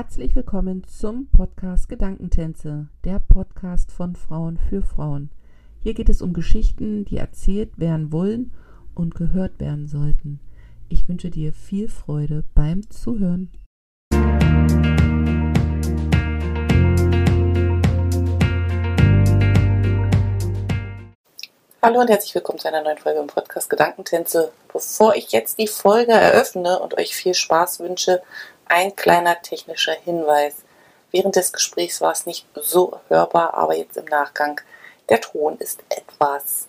[0.00, 5.28] Herzlich willkommen zum Podcast Gedankentänze, der Podcast von Frauen für Frauen.
[5.80, 8.52] Hier geht es um Geschichten, die erzählt werden wollen
[8.94, 10.38] und gehört werden sollten.
[10.88, 13.50] Ich wünsche dir viel Freude beim Zuhören.
[21.82, 24.52] Hallo und herzlich willkommen zu einer neuen Folge im Podcast Gedankentänze.
[24.72, 28.22] Bevor ich jetzt die Folge eröffne und euch viel Spaß wünsche,
[28.68, 30.56] ein kleiner technischer Hinweis.
[31.10, 34.60] Während des Gesprächs war es nicht so hörbar, aber jetzt im Nachgang,
[35.08, 36.68] der Ton ist etwas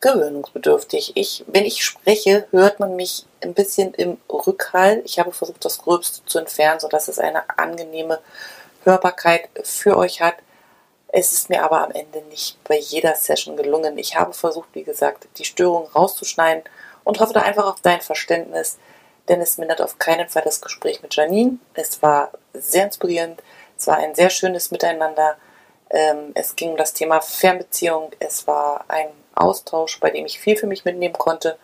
[0.00, 1.12] gewöhnungsbedürftig.
[1.14, 5.00] Ich, wenn ich spreche, hört man mich ein bisschen im Rückhall.
[5.04, 8.20] Ich habe versucht, das Gröbste zu entfernen, sodass es eine angenehme
[8.84, 10.34] Hörbarkeit für euch hat.
[11.08, 13.98] Es ist mir aber am Ende nicht bei jeder Session gelungen.
[13.98, 16.64] Ich habe versucht, wie gesagt, die Störungen rauszuschneiden
[17.04, 18.78] und hoffe da einfach auf dein Verständnis
[19.28, 21.58] denn es mindert auf keinen Fall das Gespräch mit Janine.
[21.74, 23.42] Es war sehr inspirierend,
[23.78, 25.36] es war ein sehr schönes Miteinander.
[25.90, 28.12] Ähm, es ging um das Thema Fernbeziehung.
[28.18, 31.58] Es war ein Austausch, bei dem ich viel für mich mitnehmen konnte.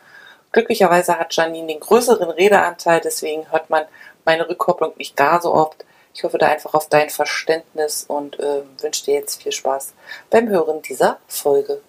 [0.52, 3.84] Glücklicherweise hat Janine den größeren Redeanteil, deswegen hört man
[4.24, 5.84] meine Rückkopplung nicht gar so oft.
[6.14, 9.92] Ich hoffe da einfach auf dein Verständnis und äh, wünsche dir jetzt viel Spaß
[10.30, 11.80] beim Hören dieser Folge.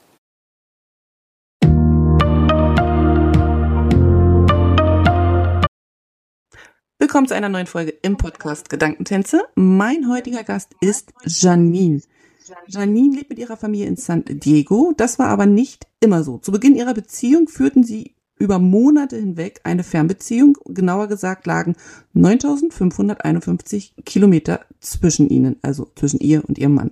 [7.09, 9.41] Willkommen zu einer neuen Folge im Podcast Gedankentänze.
[9.55, 12.01] Mein heutiger Gast ist Janine.
[12.67, 14.93] Janine lebt mit ihrer Familie in San Diego.
[14.95, 16.37] Das war aber nicht immer so.
[16.37, 20.55] Zu Beginn ihrer Beziehung führten sie über Monate hinweg eine Fernbeziehung.
[20.65, 21.75] Genauer gesagt lagen
[22.13, 26.91] 9551 Kilometer zwischen ihnen, also zwischen ihr und ihrem Mann.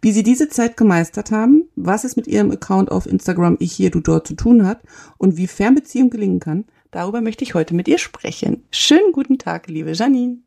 [0.00, 3.90] Wie sie diese Zeit gemeistert haben, was es mit ihrem Account auf Instagram Ich hier,
[3.90, 4.80] du dort zu tun hat
[5.18, 8.66] und wie Fernbeziehung gelingen kann, Darüber möchte ich heute mit ihr sprechen.
[8.70, 10.38] Schönen guten Tag, liebe Janine.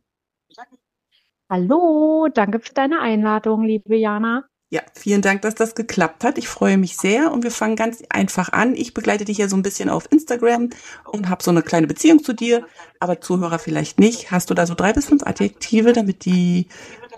[1.48, 4.46] Hallo, danke für deine Einladung, liebe Jana.
[4.72, 6.40] Ja, vielen Dank, dass das geklappt hat.
[6.40, 8.74] Ich freue mich sehr und wir fangen ganz einfach an.
[8.74, 10.72] Ich begleite dich ja so ein bisschen auf Instagram
[11.06, 12.66] und habe so eine kleine Beziehung zu dir,
[13.00, 14.32] aber Zuhörer vielleicht nicht.
[14.32, 16.68] Hast du da so drei bis fünf Adjektive, damit die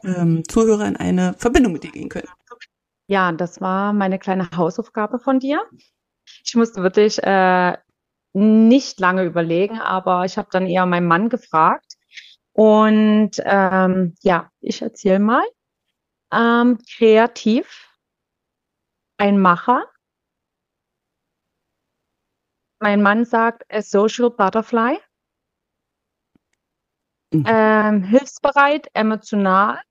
[0.04, 2.28] ähm, Zuhörer in eine Verbindung mit dir gehen können?
[3.08, 5.62] Ja, das war meine kleine Hausaufgabe von dir.
[6.44, 7.78] Ich musste wirklich äh,
[8.34, 11.98] nicht lange überlegen, aber ich habe dann eher meinen Mann gefragt.
[12.54, 15.46] Und ähm, ja, ich erzähle mal.
[16.34, 17.90] Ähm, kreativ,
[19.18, 19.86] ein Macher.
[22.80, 24.98] Mein Mann sagt a social butterfly.
[27.34, 27.46] Mhm.
[27.48, 29.82] Ähm, hilfsbereit, emotional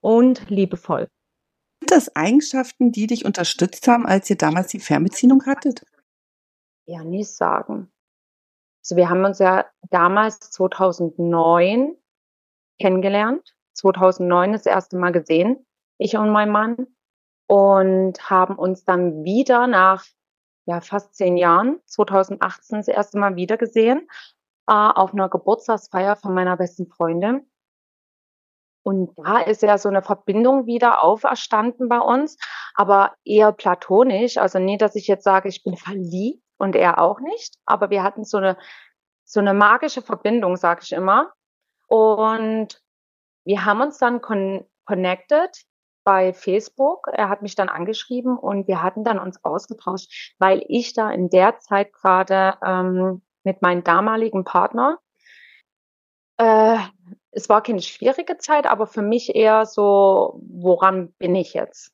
[0.00, 1.08] und liebevoll.
[1.80, 5.84] Sind das Eigenschaften, die dich unterstützt haben, als ihr damals die Fernbeziehung hattet?
[6.86, 7.92] Ja nicht sagen.
[8.82, 11.96] Also wir haben uns ja damals 2009
[12.80, 15.66] kennengelernt, 2009 das erste Mal gesehen,
[15.98, 16.86] ich und mein Mann,
[17.48, 20.04] und haben uns dann wieder nach
[20.66, 24.08] ja, fast zehn Jahren, 2018 das erste Mal wieder gesehen,
[24.68, 27.48] äh, auf einer Geburtstagsfeier von meiner besten Freundin.
[28.84, 32.38] Und da ist ja so eine Verbindung wieder auferstanden bei uns,
[32.74, 34.38] aber eher platonisch.
[34.38, 37.56] Also nie, dass ich jetzt sage, ich bin verliebt, und er auch nicht.
[37.66, 38.56] Aber wir hatten so eine,
[39.24, 41.32] so eine magische Verbindung, sage ich immer.
[41.88, 42.82] Und
[43.44, 45.64] wir haben uns dann con connected
[46.04, 47.08] bei Facebook.
[47.12, 51.28] Er hat mich dann angeschrieben und wir hatten dann uns ausgetauscht, weil ich da in
[51.28, 54.98] der Zeit gerade ähm, mit meinem damaligen Partner,
[56.38, 56.78] äh,
[57.30, 61.92] es war keine schwierige Zeit, aber für mich eher so, woran bin ich jetzt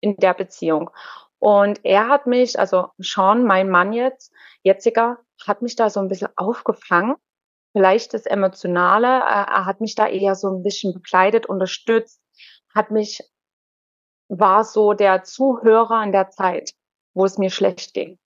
[0.00, 0.90] in der Beziehung?
[1.38, 4.32] Und er hat mich, also Sean, mein Mann jetzt,
[4.62, 7.16] jetziger, hat mich da so ein bisschen aufgefangen.
[7.72, 12.20] Vielleicht das Emotionale, er hat mich da eher so ein bisschen bekleidet, unterstützt,
[12.74, 13.22] hat mich,
[14.28, 16.72] war so der Zuhörer in der Zeit,
[17.14, 18.18] wo es mir schlecht ging.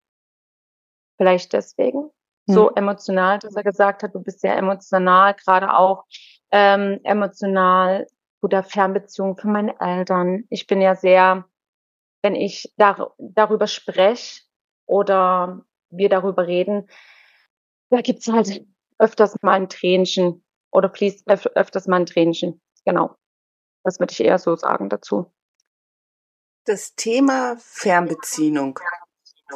[1.18, 2.10] Vielleicht deswegen.
[2.46, 2.52] Mhm.
[2.52, 6.04] So emotional, dass er gesagt hat, du bist sehr emotional, gerade auch
[6.50, 8.06] ähm, emotional
[8.40, 10.44] zu der Fernbeziehung für meine Eltern.
[10.50, 11.44] Ich bin ja sehr
[12.22, 14.42] wenn ich dar darüber spreche
[14.86, 16.88] oder wir darüber reden,
[17.90, 18.64] da gibt's halt
[18.98, 22.62] öfters mal ein Tränchen oder fließt öf öfters mal ein Tränchen.
[22.84, 23.16] Genau.
[23.84, 25.32] Das würde ich eher so sagen dazu.
[26.64, 28.78] Das Thema Fernbeziehung,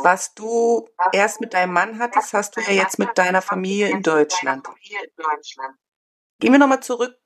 [0.03, 4.03] was du erst mit deinem Mann hattest, hast du ja jetzt mit deiner Familie in
[4.03, 4.67] Deutschland.
[6.41, 7.17] Gehen wir nochmal zurück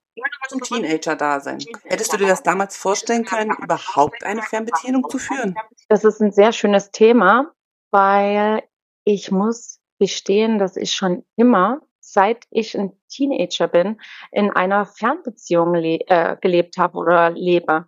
[0.48, 1.58] zum Teenager-Dasein.
[1.84, 5.54] Hättest du dir das damals vorstellen können, überhaupt eine Fernbeziehung zu führen?
[5.88, 7.52] Das ist ein sehr schönes Thema,
[7.90, 8.62] weil
[9.04, 14.00] ich muss gestehen, dass ich schon immer seit ich ein Teenager bin,
[14.32, 17.86] in einer Fernbeziehung äh, gelebt habe oder lebe.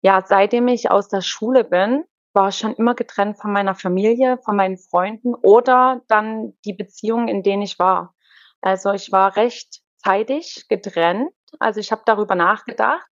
[0.00, 2.04] Ja, seitdem ich aus der Schule bin,
[2.34, 7.28] war ich schon immer getrennt von meiner Familie, von meinen Freunden oder dann die Beziehungen,
[7.28, 8.14] in denen ich war.
[8.60, 11.30] Also ich war recht zeitig getrennt.
[11.58, 13.08] Also ich habe darüber nachgedacht.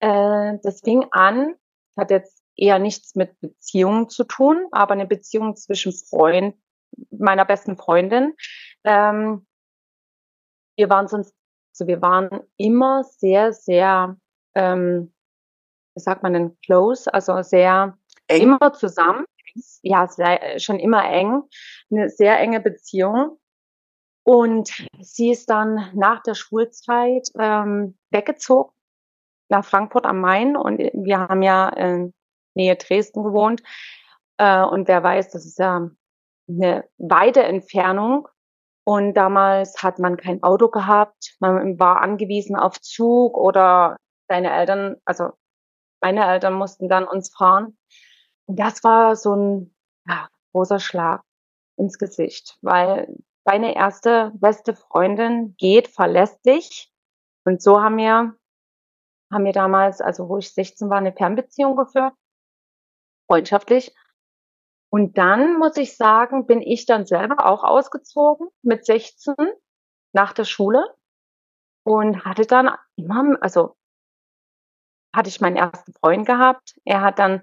[0.00, 1.54] Äh, das fing an,
[1.96, 6.56] hat jetzt eher nichts mit Beziehungen zu tun, aber eine Beziehung zwischen Freund,
[7.10, 8.34] meiner besten Freundin.
[8.84, 9.46] Ähm,
[10.76, 11.34] wir waren sonst,
[11.72, 14.16] also wir waren immer sehr, sehr,
[14.54, 15.12] ähm,
[15.94, 17.96] wie sagt man denn, close, also sehr
[18.28, 18.42] eng.
[18.42, 19.26] immer zusammen.
[19.82, 21.42] Ja, sehr, schon immer eng,
[21.90, 23.38] eine sehr enge Beziehung.
[24.24, 28.74] Und sie ist dann nach der Schulzeit ähm, weggezogen
[29.48, 32.12] nach Frankfurt am Main und wir haben ja in
[32.54, 33.62] Nähe Dresden gewohnt.
[34.38, 35.90] Äh, und wer weiß, das ist ja
[36.48, 38.28] eine weite Entfernung.
[38.86, 41.36] Und damals hat man kein Auto gehabt.
[41.40, 43.96] Man war angewiesen auf Zug oder
[44.28, 45.30] deine Eltern, also
[46.02, 47.78] meine Eltern mussten dann uns fahren.
[48.46, 49.74] Und das war so ein
[50.06, 51.22] ja, großer Schlag
[51.76, 56.92] ins Gesicht, weil deine erste beste Freundin geht, verlässt dich.
[57.44, 58.34] Und so haben wir,
[59.32, 62.14] haben wir damals, also wo ich 16 war, eine Fernbeziehung geführt,
[63.26, 63.94] freundschaftlich.
[64.90, 69.34] Und dann muss ich sagen, bin ich dann selber auch ausgezogen mit 16
[70.12, 70.86] nach der Schule
[71.84, 73.76] und hatte dann immer, also
[75.14, 76.74] hatte ich meinen ersten Freund gehabt.
[76.84, 77.42] Er hat dann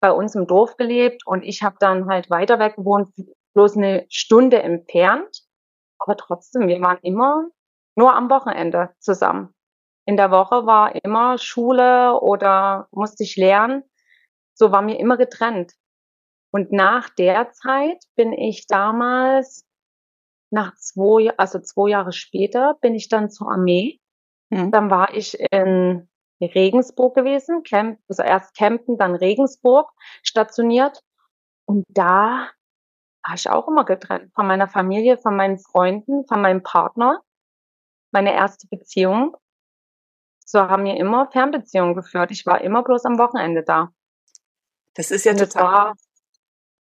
[0.00, 3.08] bei uns im Dorf gelebt und ich habe dann halt weiter weg gewohnt,
[3.54, 5.42] bloß eine Stunde entfernt.
[5.98, 7.48] Aber trotzdem, wir waren immer
[7.96, 9.54] nur am Wochenende zusammen.
[10.06, 13.84] In der Woche war immer Schule oder musste ich lernen.
[14.54, 15.74] So waren wir immer getrennt.
[16.52, 19.66] Und nach der Zeit bin ich damals,
[20.50, 24.00] nach zwei, also zwei Jahre später, bin ich dann zur Armee.
[24.48, 24.72] Mhm.
[24.72, 26.08] Dann war ich in
[26.40, 29.90] Regensburg gewesen, Camp, also erst Campen, dann Regensburg
[30.22, 31.02] stationiert.
[31.66, 32.48] Und da
[33.24, 37.20] war ich auch immer getrennt von meiner Familie, von meinen Freunden, von meinem Partner.
[38.12, 39.36] Meine erste Beziehung.
[40.44, 42.30] So haben wir immer Fernbeziehungen geführt.
[42.30, 43.92] Ich war immer bloß am Wochenende da.
[44.94, 45.64] Das ist ja total.
[45.64, 45.94] War,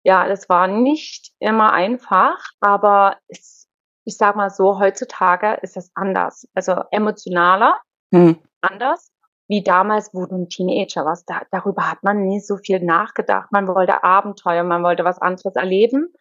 [0.03, 3.67] ja, das war nicht immer einfach, aber es,
[4.05, 6.47] ich sag mal so, heutzutage ist es anders.
[6.55, 7.79] Also emotionaler,
[8.11, 8.39] hm.
[8.61, 9.11] anders
[9.49, 11.29] wie damals, wo du ein Teenager warst.
[11.29, 13.51] Da, darüber hat man nie so viel nachgedacht.
[13.51, 16.13] Man wollte Abenteuer, man wollte was anderes erleben.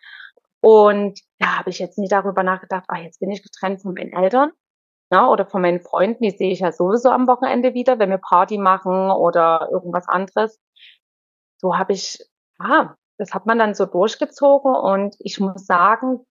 [0.61, 4.13] Und da habe ich jetzt nie darüber nachgedacht, ah, jetzt bin ich getrennt von meinen
[4.13, 4.53] Eltern
[5.11, 6.25] ne, oder von meinen Freunden.
[6.25, 10.59] Die sehe ich ja sowieso am Wochenende wieder, wenn wir Party machen oder irgendwas anderes.
[11.59, 12.19] So habe ich,
[12.59, 14.75] ah, das hat man dann so durchgezogen.
[14.75, 16.25] Und ich muss sagen,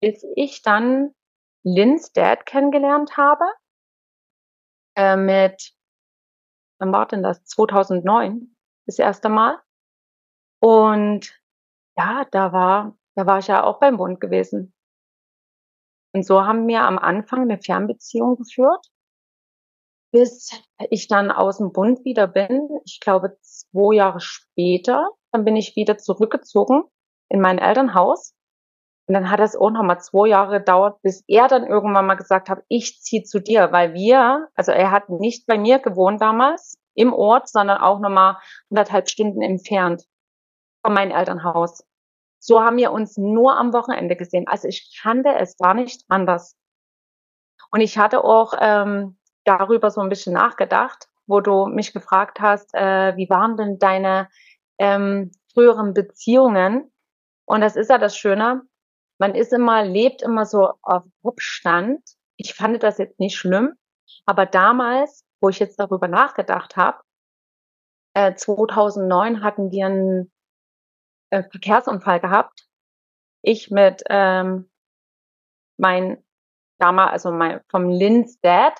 [0.00, 1.12] bis ich dann
[1.64, 3.44] Lynn's Dad kennengelernt habe,
[4.96, 5.72] äh, mit,
[6.78, 7.44] wann war denn das?
[7.44, 8.56] 2009
[8.86, 9.60] das erste Mal.
[10.60, 11.32] Und
[11.96, 14.74] ja, da war, da war ich ja auch beim Bund gewesen.
[16.14, 18.86] Und so haben wir am Anfang eine Fernbeziehung geführt,
[20.12, 20.50] bis
[20.90, 22.68] ich dann aus dem Bund wieder bin.
[22.84, 26.84] Ich glaube, zwei Jahre später, dann bin ich wieder zurückgezogen
[27.30, 28.34] in mein Elternhaus.
[29.06, 32.14] Und dann hat es auch noch mal zwei Jahre gedauert, bis er dann irgendwann mal
[32.14, 36.20] gesagt hat, ich ziehe zu dir, weil wir, also er hat nicht bei mir gewohnt
[36.20, 38.38] damals im Ort, sondern auch noch mal
[38.70, 40.04] anderthalb Stunden entfernt
[40.84, 41.84] von meinem Elternhaus.
[42.38, 44.46] So haben wir uns nur am Wochenende gesehen.
[44.46, 46.56] Also ich kannte es gar nicht anders.
[47.70, 52.74] Und ich hatte auch ähm, darüber so ein bisschen nachgedacht, wo du mich gefragt hast,
[52.74, 54.28] äh, wie waren denn deine
[54.78, 56.92] ähm, früheren Beziehungen?
[57.44, 58.62] Und das ist ja das Schöne,
[59.22, 62.02] man ist immer, lebt immer so auf Rückstand.
[62.34, 63.74] Ich fand das jetzt nicht schlimm,
[64.26, 66.98] aber damals, wo ich jetzt darüber nachgedacht habe,
[68.14, 70.32] äh, 2009 hatten wir einen
[71.30, 72.66] äh, Verkehrsunfall gehabt.
[73.42, 74.68] Ich mit ähm,
[75.76, 76.24] mein
[76.80, 78.74] damals, also mein vom Linz Dad.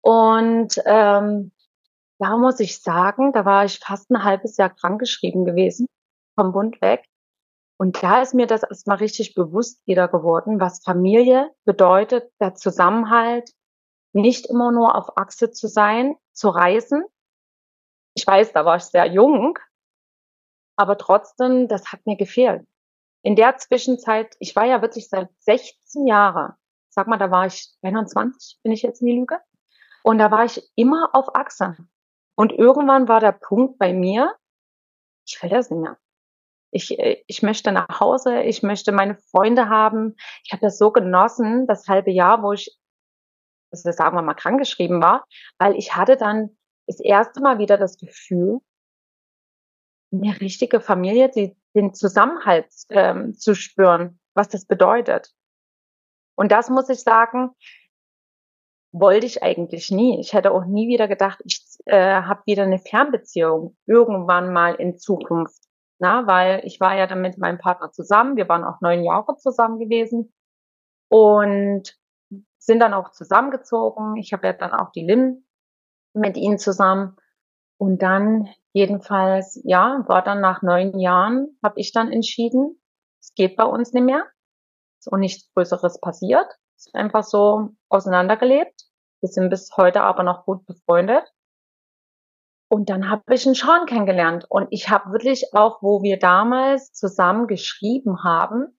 [0.00, 1.52] Und ähm,
[2.18, 5.86] da muss ich sagen, da war ich fast ein halbes Jahr krankgeschrieben gewesen,
[6.34, 7.04] vom Bund weg.
[7.78, 13.50] Und da ist mir das erstmal richtig bewusst wieder geworden, was Familie bedeutet, der Zusammenhalt,
[14.12, 17.04] nicht immer nur auf Achse zu sein, zu reisen.
[18.14, 19.58] Ich weiß, da war ich sehr jung,
[20.76, 22.66] aber trotzdem, das hat mir gefehlt.
[23.22, 26.54] In der Zwischenzeit, ich war ja wirklich seit 16 Jahren,
[26.88, 29.40] sag mal, da war ich 21, bin ich jetzt in die Lüge,
[30.02, 31.76] und da war ich immer auf Achse.
[32.34, 34.34] Und irgendwann war der Punkt bei mir,
[35.26, 35.96] ich will das nicht mehr.
[36.72, 40.16] Ich, äh, ich möchte nach Hause, ich möchte meine Freunde haben.
[40.44, 42.76] Ich habe das so genossen, das halbe Jahr, wo ich,
[43.70, 45.26] also sagen wir mal, krankgeschrieben war,
[45.58, 48.60] weil ich hatte dann das erste Mal wieder das Gefühl,
[50.12, 55.32] eine richtige Familie, die, den Zusammenhalt ähm, zu spüren, was das bedeutet.
[56.34, 57.50] Und das muss ich sagen,
[58.92, 60.20] wollte ich eigentlich nie.
[60.20, 64.98] Ich hätte auch nie wieder gedacht, ich äh, habe wieder eine Fernbeziehung irgendwann mal in
[64.98, 65.62] Zukunft.
[66.02, 68.34] Na, weil ich war ja dann mit meinem Partner zusammen.
[68.34, 70.34] Wir waren auch neun Jahre zusammen gewesen
[71.08, 71.96] und
[72.58, 74.16] sind dann auch zusammengezogen.
[74.16, 75.46] Ich habe ja dann auch die Lynn
[76.12, 77.16] mit ihnen zusammen.
[77.78, 82.82] Und dann jedenfalls, ja, war dann nach neun Jahren, habe ich dann entschieden,
[83.20, 84.26] es geht bei uns nicht mehr.
[84.98, 86.48] Ist auch nichts Größeres passiert.
[86.76, 88.88] Ist einfach so auseinandergelebt.
[89.20, 91.32] Wir sind bis heute aber noch gut befreundet.
[92.72, 94.46] Und dann habe ich einen Sean kennengelernt.
[94.48, 98.78] Und ich habe wirklich auch, wo wir damals zusammen geschrieben haben,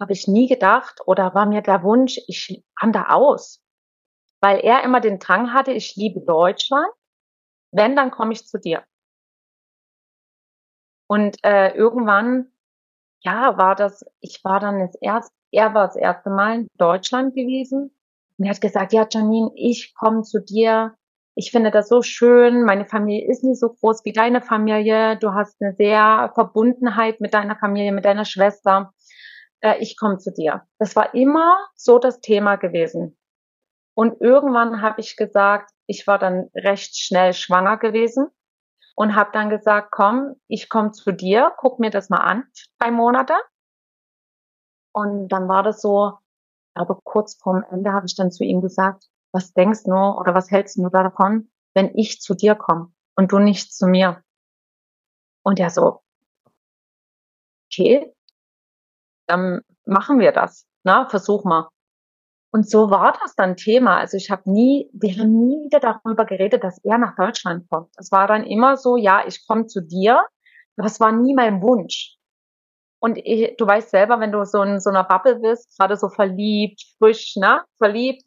[0.00, 3.60] habe ich nie gedacht oder war mir der Wunsch, ich wandere aus.
[4.40, 6.86] Weil er immer den Drang hatte, ich liebe Deutschland.
[7.72, 8.84] Wenn, dann komme ich zu dir.
[11.08, 12.52] Und äh, irgendwann,
[13.24, 17.34] ja, war das, ich war dann das erste, er war das erste Mal in Deutschland
[17.34, 17.92] gewesen.
[18.38, 20.96] Und er hat gesagt, ja, Janine, ich komme zu dir
[21.34, 22.64] ich finde das so schön.
[22.64, 25.16] Meine Familie ist nicht so groß wie deine Familie.
[25.16, 28.92] Du hast eine sehr Verbundenheit mit deiner Familie, mit deiner Schwester.
[29.60, 30.66] Äh, ich komme zu dir.
[30.78, 33.16] Das war immer so das Thema gewesen.
[33.94, 38.28] Und irgendwann habe ich gesagt, ich war dann recht schnell schwanger gewesen
[38.94, 42.44] und habe dann gesagt, komm, ich komme zu dir, guck mir das mal an,
[42.78, 43.34] drei Monate.
[44.94, 46.12] Und dann war das so,
[46.74, 50.50] aber kurz vorm Ende habe ich dann zu ihm gesagt, was denkst du oder was
[50.50, 54.22] hältst du davon, wenn ich zu dir komme und du nicht zu mir?
[55.42, 56.02] Und er so,
[57.66, 58.12] okay,
[59.26, 60.66] dann machen wir das.
[60.84, 61.68] Na, versuch mal.
[62.52, 63.96] Und so war das dann Thema.
[63.96, 67.90] Also ich habe nie, wir haben nie wieder darüber geredet, dass er nach Deutschland kommt.
[67.96, 70.22] Es war dann immer so, ja, ich komme zu dir,
[70.76, 72.16] es war nie mein Wunsch.
[73.00, 76.08] Und ich, du weißt selber, wenn du so in so einer Bubble bist, gerade so
[76.08, 78.22] verliebt, frisch, ne, verliebt,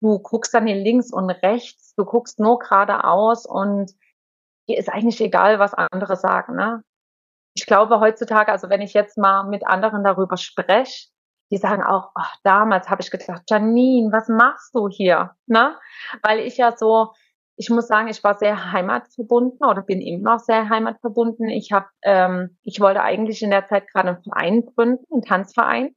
[0.00, 3.92] du guckst dann hier links und rechts, du guckst nur geradeaus und
[4.68, 6.56] dir ist eigentlich egal, was andere sagen.
[6.56, 6.82] Ne?
[7.54, 11.08] Ich glaube heutzutage, also wenn ich jetzt mal mit anderen darüber spreche,
[11.50, 15.34] die sagen auch, ach, damals habe ich gedacht, Janine, was machst du hier?
[15.46, 15.76] Ne?
[16.22, 17.12] Weil ich ja so,
[17.56, 21.48] ich muss sagen, ich war sehr heimatverbunden oder bin immer noch sehr heimatverbunden.
[21.48, 25.94] Ich habe, ähm, ich wollte eigentlich in der Zeit gerade einen Verein gründen, einen Tanzverein.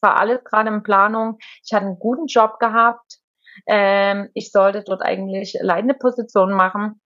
[0.00, 1.38] War alles gerade in Planung.
[1.64, 3.20] Ich hatte einen guten Job gehabt.
[3.66, 7.00] Ähm, ich sollte dort eigentlich leitende Position machen.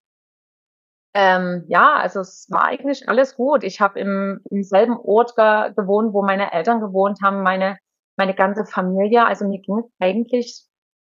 [1.14, 3.64] Ähm, ja, also es war eigentlich alles gut.
[3.64, 7.78] Ich habe im, im selben Ort ge gewohnt, wo meine Eltern gewohnt haben, meine
[8.18, 9.24] meine ganze Familie.
[9.24, 10.64] Also mir ging es eigentlich,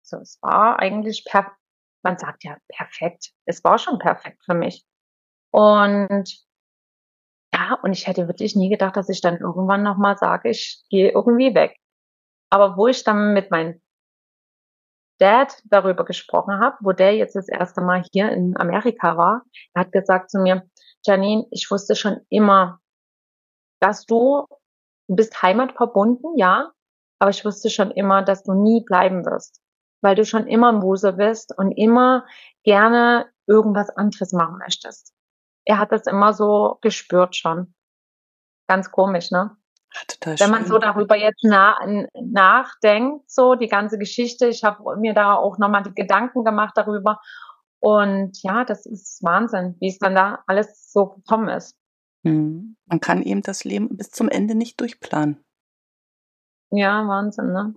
[0.03, 1.53] so es war eigentlich per,
[2.03, 3.31] man sagt ja perfekt.
[3.47, 4.85] Es war schon perfekt für mich.
[5.53, 6.29] Und
[7.55, 11.11] ja, und ich hätte wirklich nie gedacht, dass ich dann irgendwann nochmal sage, ich gehe
[11.11, 11.79] irgendwie weg.
[12.51, 13.81] Aber wo ich dann mit meinen
[15.19, 19.43] Dad darüber gesprochen habe, wo der jetzt das erste Mal hier in Amerika war,
[19.75, 20.69] er hat gesagt zu mir,
[21.05, 22.81] Janine, ich wusste schon immer,
[23.81, 24.47] dass du,
[25.09, 26.73] du bist heimatverbunden, ja,
[27.19, 29.61] aber ich wusste schon immer, dass du nie bleiben wirst,
[30.03, 32.27] weil du schon immer im Wuse bist und immer
[32.65, 35.15] gerne irgendwas anderes machen möchtest.
[35.65, 37.75] Er hat das immer so gespürt schon.
[38.69, 39.57] Ganz komisch, ne?
[40.09, 41.79] Total Wenn man so darüber jetzt na,
[42.15, 47.21] nachdenkt, so die ganze Geschichte, ich habe mir da auch nochmal die Gedanken gemacht darüber.
[47.81, 51.77] Und ja, das ist Wahnsinn, wie es dann da alles so gekommen ist.
[52.25, 52.77] Mhm.
[52.87, 55.43] Man kann eben das Leben bis zum Ende nicht durchplanen.
[56.71, 57.75] Ja, Wahnsinn, ne?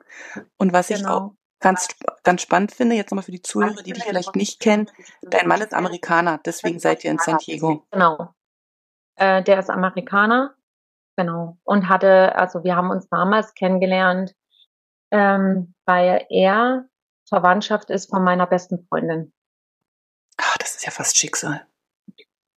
[0.58, 1.00] Und was genau.
[1.00, 1.88] ich auch ganz,
[2.24, 4.90] ganz spannend finde, jetzt nochmal für die Zuhörer, die dich vielleicht nicht kennen,
[5.22, 7.86] dein Mann ist Amerikaner, deswegen seid ihr in San Diego.
[7.92, 8.34] Genau.
[9.16, 10.56] Äh, der ist Amerikaner
[11.20, 11.58] Genau.
[11.66, 14.34] Und hatte, also wir haben uns damals kennengelernt,
[15.12, 16.86] ähm, weil er
[17.28, 19.34] Verwandtschaft ist von meiner besten Freundin.
[20.38, 21.68] Ach, das ist ja fast Schicksal.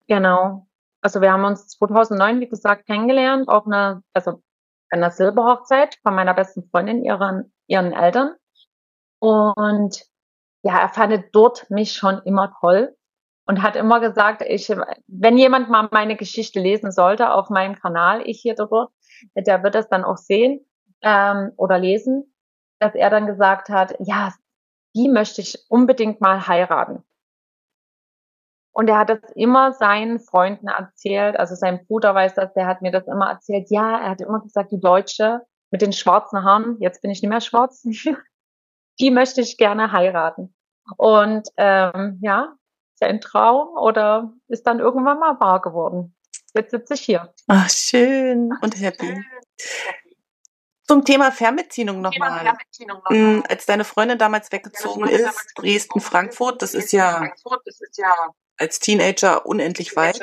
[0.08, 0.68] Genau.
[1.02, 4.44] Also wir haben uns 2009, wie gesagt, kennengelernt auf einer, also
[4.92, 8.36] einer Silberhochzeit von meiner besten Freundin, ihren, ihren Eltern.
[9.18, 10.06] Und
[10.62, 12.96] ja, er fand dort mich schon immer toll
[13.52, 14.74] und hat immer gesagt, ich,
[15.08, 18.94] wenn jemand mal meine Geschichte lesen sollte auf meinem Kanal, ich hier dort,
[19.36, 20.66] der wird das dann auch sehen
[21.02, 22.34] ähm, oder lesen,
[22.80, 24.32] dass er dann gesagt hat, ja,
[24.96, 27.04] die möchte ich unbedingt mal heiraten.
[28.72, 32.82] Und er hat das immer seinen Freunden erzählt, also sein Bruder weiß das, der hat
[32.82, 33.70] mir das immer erzählt.
[33.70, 35.42] Ja, er hat immer gesagt, die Deutsche
[35.72, 37.86] mit den schwarzen Haaren, jetzt bin ich nicht mehr schwarz,
[39.02, 40.56] die möchte ich gerne heiraten.
[40.96, 42.56] Und ähm, ja,
[43.02, 46.16] sein Traum oder ist dann irgendwann mal wahr geworden.
[46.54, 47.34] Jetzt sitze ich hier.
[47.48, 49.22] Ach, schön und happy.
[50.88, 52.54] Zum Thema Fernbeziehung nochmal.
[53.10, 57.32] Mhm, als deine Freundin damals weggezogen ist, Dresden-Frankfurt, das ist ja
[58.58, 60.20] als Teenager unendlich weit.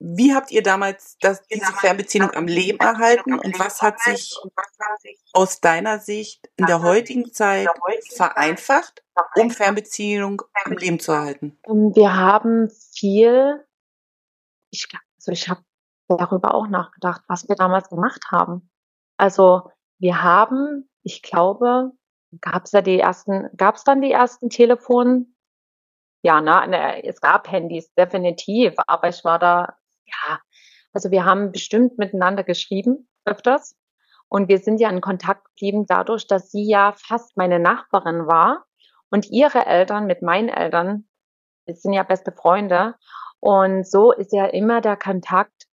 [0.00, 4.36] Wie habt ihr damals das, diese Fernbeziehung am Leben erhalten und was hat sich
[5.32, 7.68] aus deiner Sicht in der heutigen Zeit
[8.14, 9.02] vereinfacht,
[9.36, 11.58] um Fernbeziehung am Leben zu erhalten?
[11.66, 13.64] Ähm, wir haben viel,
[14.70, 15.62] ich, also ich habe
[16.08, 18.70] darüber auch nachgedacht, was wir damals gemacht haben.
[19.16, 21.92] Also wir haben, ich glaube,
[22.40, 25.34] gab es ja die ersten, gab es dann die ersten Telefon?
[26.22, 30.40] Ja, ne, es gab Handys, definitiv, aber ich war da, ja,
[30.92, 33.76] also wir haben bestimmt miteinander geschrieben, öfters.
[34.30, 38.67] Und wir sind ja in Kontakt geblieben dadurch, dass sie ja fast meine Nachbarin war
[39.10, 41.08] und ihre Eltern mit meinen Eltern,
[41.66, 42.94] sind ja beste Freunde.
[43.40, 45.66] Und so ist ja immer der Kontakt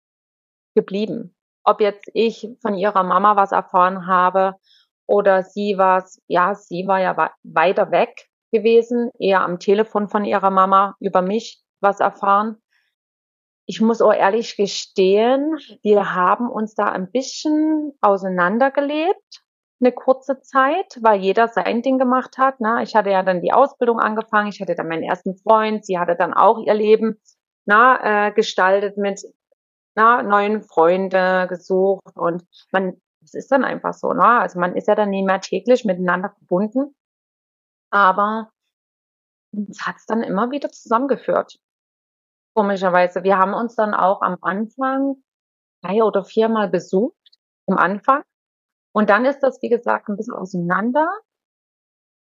[0.76, 4.56] geblieben ob jetzt ich von ihrer Mama was erfahren habe
[5.08, 10.52] oder sie was, ja, sie war ja weiter weg gewesen, eher am Telefon von ihrer
[10.52, 12.58] Mama über mich was erfahren.
[13.66, 19.43] Ich muss auch ehrlich gestehen, wir haben uns da ein bisschen auseinandergelebt,
[19.84, 22.60] eine kurze Zeit, weil jeder sein Ding gemacht hat.
[22.60, 22.82] Ne?
[22.84, 26.16] Ich hatte ja dann die Ausbildung angefangen, ich hatte dann meinen ersten Freund, sie hatte
[26.16, 27.20] dann auch ihr Leben
[27.66, 29.22] na, äh, gestaltet mit
[29.96, 34.26] na, neuen Freunde gesucht und man, es ist dann einfach so, ne?
[34.40, 36.96] Also man ist ja dann nicht mehr täglich miteinander verbunden,
[37.92, 38.50] aber
[39.70, 41.60] es hat es dann immer wieder zusammengeführt.
[42.56, 43.24] Komischerweise.
[43.24, 45.16] Wir haben uns dann auch am Anfang
[45.82, 47.18] drei oder viermal besucht,
[47.68, 48.24] am Anfang.
[48.94, 51.08] Und dann ist das, wie gesagt, ein bisschen auseinander.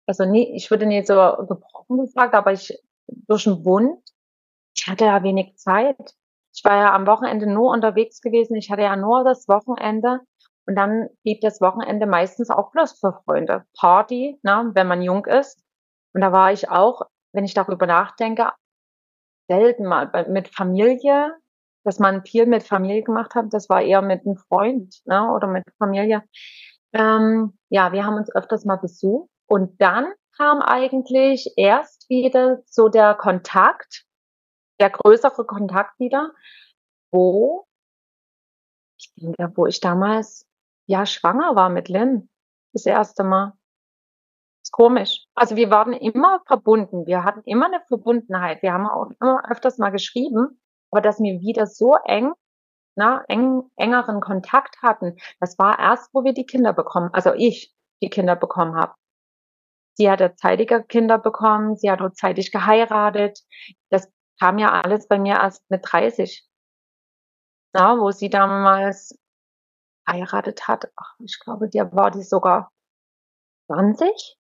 [0.07, 1.15] Also nie, ich würde nicht so
[1.47, 3.99] gebrochen gesagt, aber ich durch den Wund.
[4.75, 6.15] Ich hatte ja wenig Zeit.
[6.55, 8.55] Ich war ja am Wochenende nur unterwegs gewesen.
[8.55, 10.21] Ich hatte ja nur das Wochenende.
[10.65, 13.65] Und dann blieb das Wochenende meistens auch bloß für Freunde.
[13.77, 15.61] Party, ne, wenn man jung ist.
[16.13, 17.01] Und da war ich auch,
[17.33, 18.51] wenn ich darüber nachdenke,
[19.49, 21.35] selten mal mit Familie,
[21.83, 23.47] dass man viel mit Familie gemacht hat.
[23.51, 26.23] Das war eher mit einem Freund ne, oder mit Familie.
[26.93, 29.29] Ähm, ja, wir haben uns öfters mal besucht.
[29.47, 34.05] Und dann kam eigentlich erst wieder so der Kontakt
[34.79, 36.31] der größere Kontakt wieder,
[37.11, 37.67] wo
[38.97, 40.47] ich denke, wo ich damals
[40.87, 42.29] ja schwanger war mit Lynn.
[42.73, 43.53] Das erste Mal.
[44.63, 45.25] ist komisch.
[45.35, 47.05] Also wir waren immer verbunden.
[47.05, 48.61] Wir hatten immer eine Verbundenheit.
[48.61, 50.59] Wir haben auch immer öfters mal geschrieben,
[50.93, 52.33] aber dass wir wieder so eng,
[52.95, 57.73] na, eng, engeren Kontakt hatten, das war erst, wo wir die Kinder bekommen, also ich
[58.03, 58.93] die Kinder bekommen habe.
[59.95, 63.39] Sie hatte zeitiger Kinder bekommen, sie hat auch zeitig geheiratet.
[63.89, 64.07] Das
[64.39, 66.47] kam ja alles bei mir erst mit 30.
[67.75, 69.17] Ja, wo sie damals
[70.07, 70.91] heiratet hat.
[70.95, 72.71] Ach, ich glaube, der war die sogar
[73.65, 74.37] 20?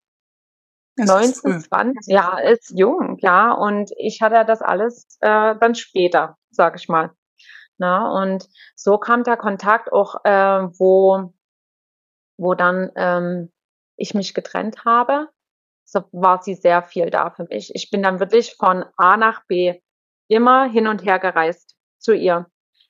[0.96, 3.52] Das 19, 20, ja, ist jung, ja.
[3.52, 7.10] Und ich hatte das alles äh, dann später, sag ich mal.
[7.78, 11.32] Na, und so kam der Kontakt auch, äh, wo,
[12.36, 13.52] wo dann ähm,
[13.96, 15.28] ich mich getrennt habe
[15.92, 17.74] so war sie sehr viel da für mich.
[17.74, 19.80] Ich bin dann wirklich von A nach B
[20.28, 22.46] immer hin und her gereist zu ihr.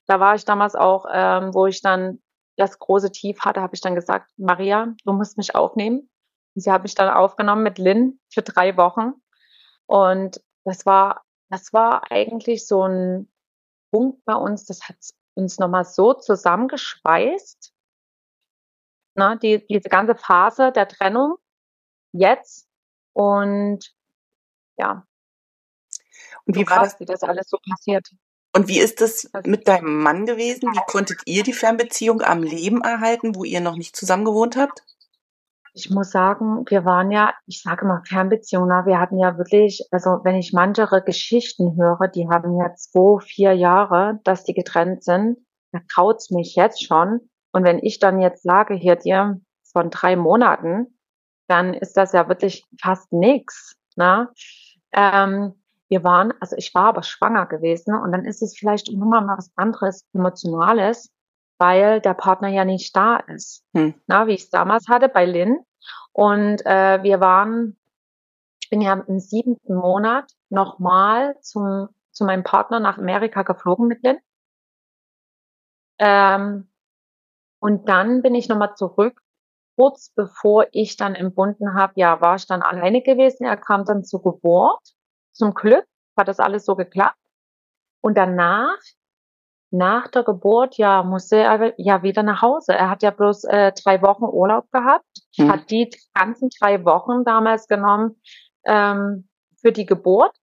[0.07, 2.23] Da war ich damals auch, ähm, wo ich dann
[2.57, 6.11] das große Tief hatte, habe ich dann gesagt, Maria, du musst mich aufnehmen.
[6.55, 9.15] Und sie hat mich dann aufgenommen mit Lynn für drei Wochen.
[9.87, 13.32] Und das war, das war eigentlich so ein
[13.93, 14.97] Punkt bei uns, das hat
[15.35, 17.73] uns nochmal so zusammengeschweißt.
[19.15, 21.37] Na, die, diese ganze Phase der Trennung
[22.13, 22.67] jetzt
[23.13, 23.95] und
[24.79, 25.07] ja.
[26.47, 28.11] Und wie war das, wie das alles so passiert?
[28.55, 30.73] Und wie ist das mit deinem Mann gewesen?
[30.73, 34.83] Wie konntet ihr die Fernbeziehung am Leben erhalten, wo ihr noch nicht zusammen gewohnt habt?
[35.75, 40.21] Ich muss sagen, wir waren ja, ich sage mal Fernbeziehung, wir hatten ja wirklich, also
[40.23, 45.39] wenn ich manchere Geschichten höre, die haben ja zwei, vier Jahre, dass die getrennt sind,
[45.73, 47.21] da traut's mich jetzt schon.
[47.53, 49.41] Und wenn ich dann jetzt sage, hier dir
[49.73, 50.99] von drei Monaten,
[51.49, 53.75] dann ist das ja wirklich fast nichts.
[53.97, 54.29] Ne?
[54.93, 55.55] Ähm,
[55.89, 59.51] wir waren, also ich war aber schwanger gewesen und dann ist es vielleicht nochmal was
[59.57, 61.11] anderes, emotionales,
[61.63, 63.65] weil der Partner ja nicht da ist.
[63.73, 63.95] Hm.
[64.09, 65.65] Na, wie ich es damals hatte bei Lynn.
[66.11, 67.79] Und äh, wir waren,
[68.61, 74.03] ich bin ja im siebten Monat nochmal zum, zu meinem Partner nach Amerika geflogen mit
[74.03, 74.19] Lynn.
[76.01, 76.69] Ähm,
[77.61, 79.23] und dann bin ich nochmal zurück.
[79.77, 83.45] Kurz bevor ich dann entbunden habe, ja, war ich dann alleine gewesen.
[83.45, 84.83] Er kam dann zur Geburt.
[85.31, 87.17] Zum Glück hat das alles so geklappt.
[88.01, 88.79] Und danach,
[89.73, 92.73] nach der Geburt, ja, musste er ja wieder nach Hause.
[92.75, 95.07] Er hat ja bloß äh, drei Wochen Urlaub gehabt,
[95.39, 95.51] mhm.
[95.51, 98.21] hat die ganzen drei Wochen damals genommen
[98.65, 99.29] ähm,
[99.61, 100.37] für die Geburt.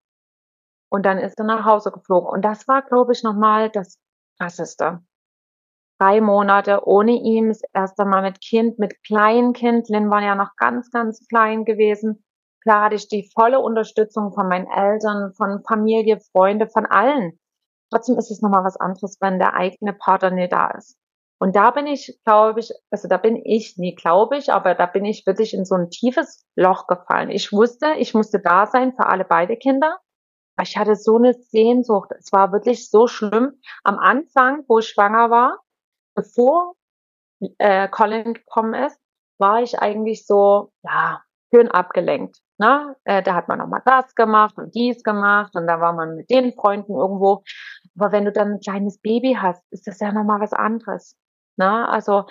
[0.90, 2.30] Und dann ist er nach Hause geflogen.
[2.30, 3.98] Und das war, glaube ich, nochmal das
[4.38, 5.00] Krasseste.
[5.98, 9.90] Drei Monate ohne ihn, das erste Mal mit Kind, mit Kleinkind.
[9.90, 12.24] Lynn war ja noch ganz, ganz klein gewesen.
[12.62, 17.38] Klar hatte ich die volle Unterstützung von meinen Eltern, von Familie, Freunde, von allen.
[17.90, 20.98] Trotzdem ist es nochmal was anderes, wenn der eigene Partner nicht da ist.
[21.40, 24.86] Und da bin ich, glaube ich, also da bin ich, nie glaube ich, aber da
[24.86, 27.30] bin ich wirklich in so ein tiefes Loch gefallen.
[27.30, 29.98] Ich wusste, ich musste da sein für alle beide Kinder.
[30.60, 32.10] Ich hatte so eine Sehnsucht.
[32.18, 33.60] Es war wirklich so schlimm.
[33.84, 35.60] Am Anfang, wo ich schwanger war,
[36.16, 36.74] bevor
[37.58, 38.98] äh, Colin gekommen ist,
[39.38, 42.38] war ich eigentlich so, ja, schön abgelenkt.
[42.58, 42.96] Ne?
[43.04, 46.16] Äh, da hat man noch mal das gemacht und dies gemacht und da war man
[46.16, 47.44] mit den Freunden irgendwo.
[47.98, 51.16] Aber wenn du dann ein kleines Baby hast, ist das ja noch mal was anderes.
[51.56, 51.88] Ne?
[51.88, 52.26] Also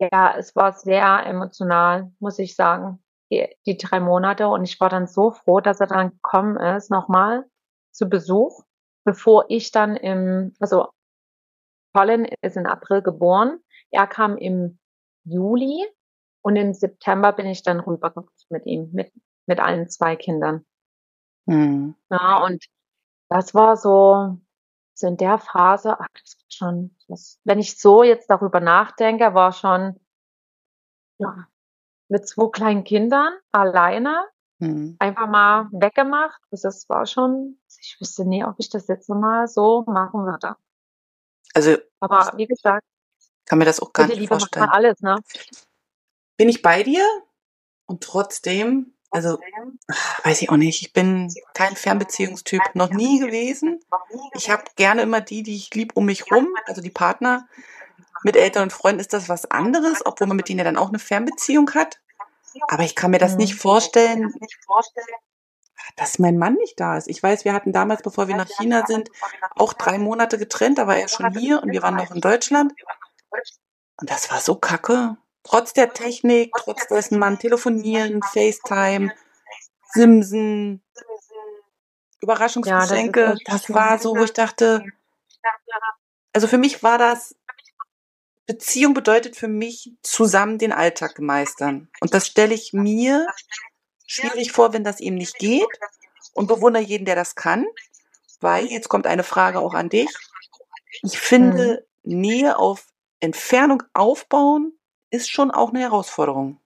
[0.00, 4.88] ja, es war sehr emotional, muss ich sagen die, die drei Monate und ich war
[4.88, 7.46] dann so froh, dass er dann gekommen ist, nochmal
[7.90, 8.64] zu Besuch,
[9.04, 10.88] bevor ich dann im, also
[11.94, 13.58] Colin ist in April geboren,
[13.90, 14.78] er kam im
[15.24, 15.86] Juli
[16.42, 19.12] und im September bin ich dann rübergekommen mit ihm, mit,
[19.46, 20.64] mit allen zwei Kindern.
[21.46, 21.94] Mhm.
[22.10, 22.64] Ja, und
[23.28, 24.38] das war so,
[24.94, 29.34] so in der Phase, ach, das war schon, das, wenn ich so jetzt darüber nachdenke,
[29.34, 29.98] war schon,
[31.18, 31.46] ja,
[32.08, 34.28] mit zwei kleinen Kindern alleine
[34.58, 34.96] mhm.
[34.98, 36.40] einfach mal weggemacht.
[36.50, 40.56] Das war schon, ich wüsste nie, ob ich das jetzt nochmal so machen würde.
[41.54, 42.84] Also, aber wie gesagt,
[43.46, 44.68] kann mir das auch gar nicht vorstellen.
[44.68, 45.16] Alles, ne?
[46.36, 47.04] Bin ich bei dir
[47.86, 49.38] und trotzdem, also
[50.24, 53.80] weiß ich auch nicht, ich bin kein Fernbeziehungstyp, noch nie gewesen.
[54.34, 57.46] Ich habe gerne immer die, die ich lieb um mich rum, also die Partner.
[58.24, 60.88] Mit Eltern und Freunden ist das was anderes, obwohl man mit denen ja dann auch
[60.88, 62.00] eine Fernbeziehung hat.
[62.68, 64.32] Aber ich kann mir das nicht vorstellen,
[65.96, 67.08] dass mein Mann nicht da ist.
[67.08, 69.10] Ich weiß, wir hatten damals, bevor wir nach China sind,
[69.56, 70.78] auch drei Monate getrennt.
[70.78, 72.72] Da war er schon hier und wir waren noch in Deutschland.
[73.96, 75.16] Und das war so kacke.
[75.44, 79.12] Trotz der Technik, trotz dessen man telefonieren, FaceTime,
[79.92, 80.84] Simsen,
[82.20, 84.84] Überraschungsgeschenke, ja, das, das war so, wo ich dachte,
[86.32, 87.34] also für mich war das
[88.46, 91.88] Beziehung bedeutet für mich, zusammen den Alltag meistern.
[92.00, 93.26] Und das stelle ich mir
[94.06, 95.66] schwierig vor, wenn das eben nicht geht.
[96.34, 97.66] Und bewundere jeden, der das kann.
[98.40, 100.08] Weil, jetzt kommt eine Frage auch an dich.
[101.02, 102.18] Ich finde, mhm.
[102.18, 102.86] Nähe auf
[103.20, 104.78] Entfernung aufbauen
[105.12, 106.60] ist schon auch eine Herausforderung.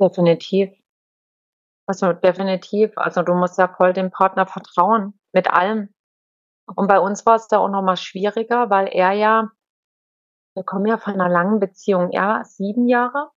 [0.00, 0.70] Definitiv.
[1.86, 2.96] Also definitiv.
[2.96, 5.92] Also du musst ja voll dem Partner vertrauen mit allem.
[6.76, 9.50] Und bei uns war es da auch nochmal schwieriger, weil er ja
[10.58, 12.10] wir kommen ja von einer langen Beziehung.
[12.10, 13.30] Er sieben Jahre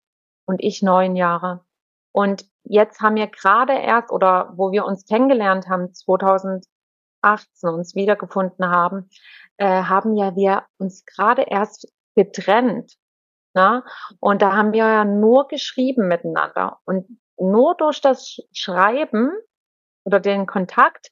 [0.46, 1.64] und ich neun Jahre.
[2.12, 6.66] Und jetzt haben wir gerade erst, oder wo wir uns kennengelernt haben, 2018
[7.70, 9.08] uns wiedergefunden haben,
[9.58, 12.96] äh, haben ja wir uns gerade erst getrennt.
[13.54, 13.84] Ne?
[14.20, 16.80] Und da haben wir ja nur geschrieben miteinander.
[16.86, 19.32] Und nur durch das Schreiben
[20.04, 21.10] oder den Kontakt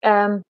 [0.00, 0.42] ähm,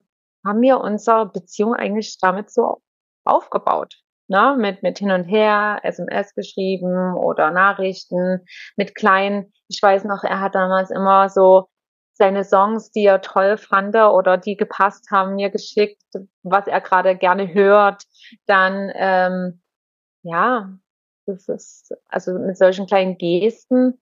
[0.44, 2.81] haben wir unsere Beziehung eigentlich damit so
[3.24, 4.02] aufgebaut
[4.33, 8.40] ne, mit, mit hin und her, SMS geschrieben oder Nachrichten,
[8.76, 11.68] mit kleinen, ich weiß noch, er hat damals immer so
[12.14, 16.02] seine Songs, die er toll fand oder die gepasst haben, mir geschickt,
[16.42, 18.05] was er gerade gerne hört.
[18.46, 19.62] Dann, ähm,
[20.22, 20.72] ja,
[21.26, 24.00] das ist, also mit solchen kleinen Gesten,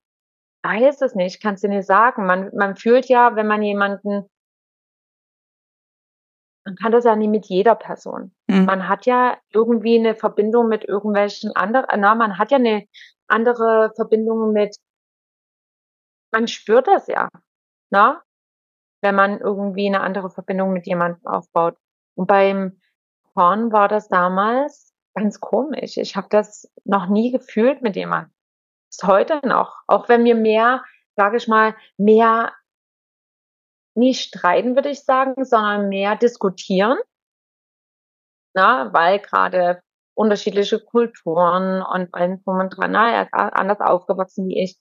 [0.63, 2.27] weiß es nicht, kannst du nicht sagen.
[2.27, 4.29] Man, man fühlt ja, wenn man jemanden
[6.65, 8.35] man kann das ja nie mit jeder Person.
[8.47, 8.65] Mhm.
[8.65, 12.87] Man hat ja irgendwie eine Verbindung mit irgendwelchen anderen, na, man hat ja eine
[13.27, 14.77] andere Verbindung mit,
[16.33, 17.29] man spürt das ja,
[17.91, 18.23] na,
[19.03, 21.77] wenn man irgendwie eine andere Verbindung mit jemandem aufbaut.
[22.15, 22.81] Und beim
[23.35, 25.97] Porn war das damals ganz komisch.
[25.97, 28.33] Ich habe das noch nie gefühlt mit jemandem.
[28.91, 29.77] Bis heute noch.
[29.87, 30.85] Auch wenn wir mehr,
[31.17, 32.53] sage ich mal, mehr
[33.95, 36.99] nicht streiten, würde ich sagen, sondern mehr diskutieren.
[38.55, 39.83] Na, weil gerade
[40.15, 44.79] unterschiedliche Kulturen und allem drum und dran, na, ist anders aufgewachsen wie ich.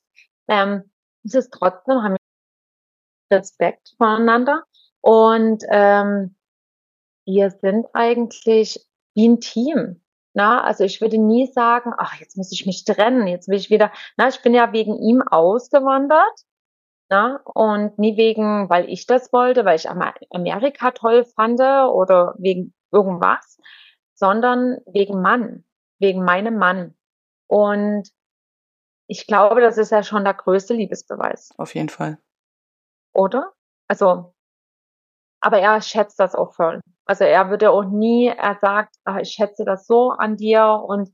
[0.48, 0.92] Ähm,
[1.24, 2.16] es ist trotzdem, haben
[3.32, 4.64] Respekt voneinander.
[5.02, 6.36] Und ähm,
[7.26, 10.02] wir sind eigentlich wie ein Team.
[10.40, 13.70] Na, also ich würde nie sagen, ach, jetzt muss ich mich trennen, jetzt will ich
[13.70, 16.46] wieder, na, ich bin ja wegen ihm ausgewandert,
[17.10, 22.74] na, und nie wegen, weil ich das wollte, weil ich Amerika toll fand oder wegen
[22.90, 23.60] irgendwas,
[24.14, 25.66] sondern wegen Mann,
[26.00, 26.96] wegen meinem Mann.
[27.48, 28.08] Und
[29.08, 31.50] ich glaube, das ist ja schon der größte Liebesbeweis.
[31.58, 32.18] Auf jeden Fall.
[33.14, 33.52] Oder?
[33.90, 34.34] Also,
[35.42, 36.80] aber er schätzt das auch voll.
[37.10, 41.10] Also er würde auch nie, er sagt, ach, ich schätze das so an dir und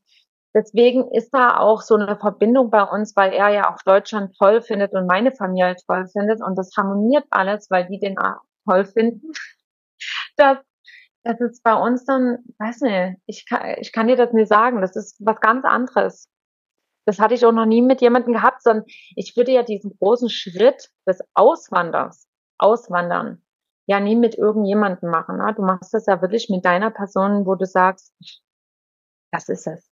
[0.54, 4.62] deswegen ist da auch so eine Verbindung bei uns, weil er ja auch Deutschland toll
[4.62, 8.18] findet und meine Familie toll findet und das harmoniert alles, weil die den
[8.68, 9.32] toll finden.
[10.36, 10.58] Das,
[11.24, 14.82] das ist bei uns dann, weiß nicht, ich kann, ich kann dir das nicht sagen,
[14.82, 16.30] das ist was ganz anderes.
[17.06, 18.84] Das hatte ich auch noch nie mit jemandem gehabt, sondern
[19.16, 22.28] ich würde ja diesen großen Schritt des Auswanders,
[22.58, 23.45] Auswandern,
[23.86, 25.38] ja nie mit irgendjemandem machen.
[25.38, 25.54] Ne?
[25.56, 28.14] Du machst das ja wirklich mit deiner Person, wo du sagst,
[29.32, 29.92] das ist es.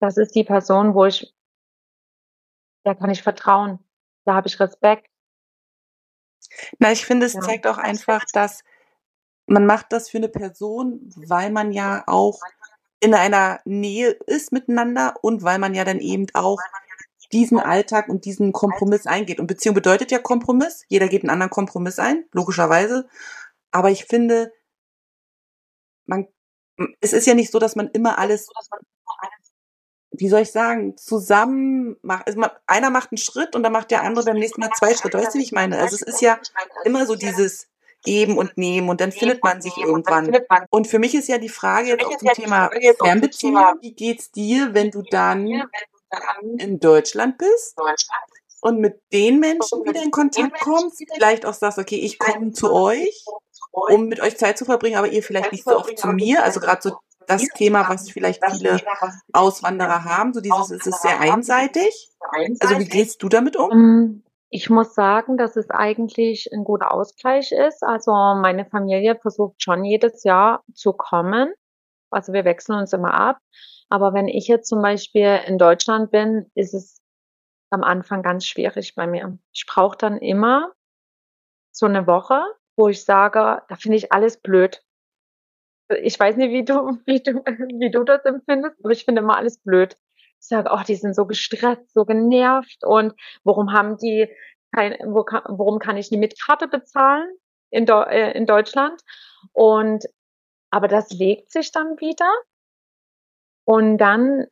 [0.00, 1.34] Das ist die Person, wo ich,
[2.84, 3.78] da kann ich vertrauen.
[4.24, 5.08] Da habe ich Respekt.
[6.78, 7.40] Na, ich finde, es ja.
[7.40, 8.62] zeigt auch einfach, dass
[9.46, 12.40] man macht das für eine Person, weil man ja auch
[13.00, 16.58] in einer Nähe ist miteinander und weil man ja dann eben auch
[17.34, 19.40] diesen Alltag und diesen Kompromiss eingeht.
[19.40, 20.84] Und Beziehung bedeutet ja Kompromiss.
[20.88, 23.08] Jeder geht einen anderen Kompromiss ein, logischerweise.
[23.72, 24.52] Aber ich finde,
[26.06, 26.28] man,
[27.00, 28.48] es ist ja nicht so, dass man immer alles,
[30.12, 32.28] wie soll ich sagen, zusammen macht.
[32.28, 34.94] Also man, einer macht einen Schritt und dann macht der andere beim nächsten Mal zwei
[34.94, 35.18] Schritte.
[35.18, 35.78] Weißt du, wie ich meine?
[35.78, 36.38] Also es ist ja
[36.84, 37.68] immer so dieses,
[38.04, 40.30] geben und nehmen und dann findet man sich irgendwann.
[40.70, 42.70] Und für mich ist ja die Frage jetzt auch zum Thema
[43.02, 45.64] Fernbeziehung, wie geht's dir, wenn du dann
[46.58, 47.76] in Deutschland bist
[48.60, 52.72] und mit den Menschen wieder in Kontakt kommst, vielleicht auch sagst, okay, ich komme zu
[52.72, 53.24] euch,
[53.70, 56.60] um mit euch Zeit zu verbringen, aber ihr vielleicht nicht so oft zu mir, also
[56.60, 56.96] gerade so
[57.26, 58.80] das Thema, was vielleicht viele
[59.32, 62.10] Auswanderer haben, so dieses, es ist sehr einseitig.
[62.60, 63.70] Also wie gehst du damit um?
[63.70, 67.82] Mm, ich muss sagen, dass es eigentlich ein guter Ausgleich ist.
[67.82, 71.52] Also meine Familie versucht schon jedes Jahr zu kommen.
[72.10, 73.38] Also wir wechseln uns immer ab.
[73.90, 77.00] Aber wenn ich jetzt zum Beispiel in Deutschland bin, ist es
[77.70, 79.38] am Anfang ganz schwierig bei mir.
[79.52, 80.72] Ich brauche dann immer
[81.72, 82.40] so eine Woche,
[82.76, 84.82] wo ich sage, da finde ich alles blöd.
[86.02, 87.34] Ich weiß nicht, wie du, wie du,
[87.78, 89.96] wie du das empfindest, aber ich finde immer alles blöd
[90.44, 94.28] ich sage, oh, die sind so gestresst, so genervt und warum haben die
[94.72, 97.28] kein, wo warum kann ich nie mit Karte bezahlen
[97.70, 99.00] in, Do äh, in Deutschland?
[99.52, 100.04] Und
[100.70, 102.30] aber das legt sich dann wieder
[103.64, 104.46] und dann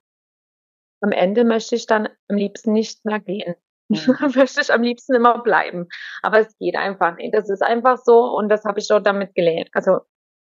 [1.00, 3.56] am Ende möchte ich dann am liebsten nicht mehr gehen.
[3.88, 4.16] Mhm.
[4.34, 5.88] möchte ich am liebsten immer bleiben.
[6.22, 7.34] Aber es geht einfach nicht.
[7.34, 9.68] Das ist einfach so und das habe ich auch damit gelernt.
[9.72, 10.00] Also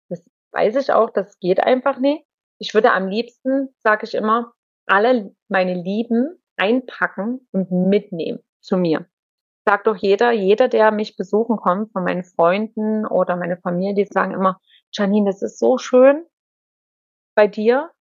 [0.09, 2.25] das weiß ich auch, das geht einfach nicht.
[2.59, 4.53] Ich würde am liebsten, sage ich immer,
[4.85, 9.07] alle meine Lieben einpacken und mitnehmen zu mir.
[9.65, 14.11] Sagt doch jeder, jeder, der mich besuchen kommt, von meinen Freunden oder meine Familie, die
[14.11, 14.59] sagen immer,
[14.91, 16.25] Janine, das ist so schön
[17.35, 17.91] bei dir.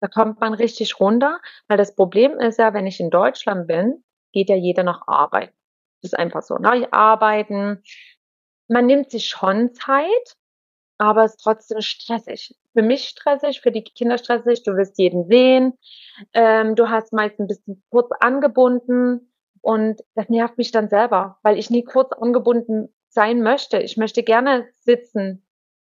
[0.00, 4.02] Da kommt man richtig runter, weil das Problem ist ja, wenn ich in Deutschland bin,
[4.32, 5.54] geht ja jeder noch arbeiten.
[6.02, 6.56] Das ist einfach so.
[6.56, 6.88] Ne?
[6.92, 7.82] Arbeiten.
[8.68, 10.36] Man nimmt sich schon Zeit,
[10.98, 12.56] aber es ist trotzdem stressig.
[12.72, 14.62] Für mich stressig, für die Kinder stressig.
[14.62, 15.74] Du wirst jeden sehen.
[16.32, 21.58] Ähm, du hast meist ein bisschen kurz angebunden und das nervt mich dann selber, weil
[21.58, 23.78] ich nie kurz angebunden sein möchte.
[23.78, 25.46] Ich möchte gerne sitzen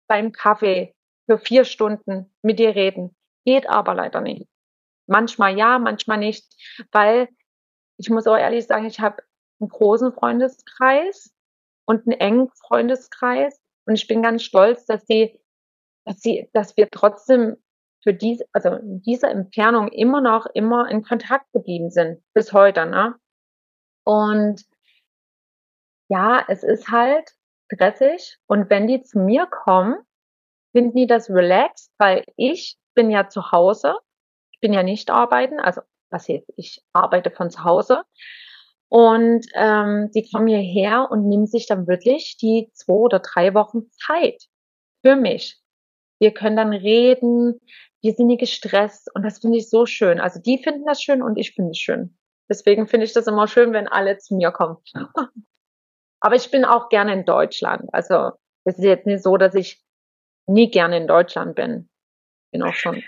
[0.08, 0.94] beim Kaffee
[1.26, 3.14] für vier Stunden mit dir reden.
[3.44, 4.48] Geht aber leider nicht.
[5.06, 6.46] Manchmal ja, manchmal nicht,
[6.92, 7.28] weil
[7.98, 9.22] ich muss auch ehrlich sagen, ich habe
[9.60, 11.32] einen großen Freundeskreis
[11.86, 15.40] und einen engen Freundeskreis und ich bin ganz stolz, dass sie,
[16.04, 17.56] dass sie, dass wir trotzdem
[18.02, 22.86] für diese, also in dieser Entfernung immer noch immer in Kontakt geblieben sind bis heute,
[22.86, 23.14] ne?
[24.04, 24.64] Und
[26.08, 27.30] ja, es ist halt
[27.72, 29.96] stressig und wenn die zu mir kommen,
[30.72, 33.94] finden die das relaxed, weil ich bin ja zu Hause,
[34.52, 35.80] ich bin ja nicht arbeiten, also
[36.10, 38.02] was jetzt, ich arbeite von zu Hause
[38.88, 43.90] und ähm, die kommen hierher und nehmen sich dann wirklich die zwei oder drei Wochen
[43.92, 44.44] Zeit
[45.02, 45.58] für mich.
[46.18, 47.58] Wir können dann reden,
[48.02, 50.20] wir sind nie gestresst und das finde ich so schön.
[50.20, 52.18] Also die finden das schön und ich finde es schön.
[52.50, 54.76] Deswegen finde ich das immer schön, wenn alle zu mir kommen.
[56.20, 57.88] Aber ich bin auch gerne in Deutschland.
[57.92, 58.32] Also
[58.64, 59.82] es ist jetzt nicht so, dass ich
[60.46, 61.88] nie gerne in Deutschland bin.
[62.50, 63.02] Bin auch schon.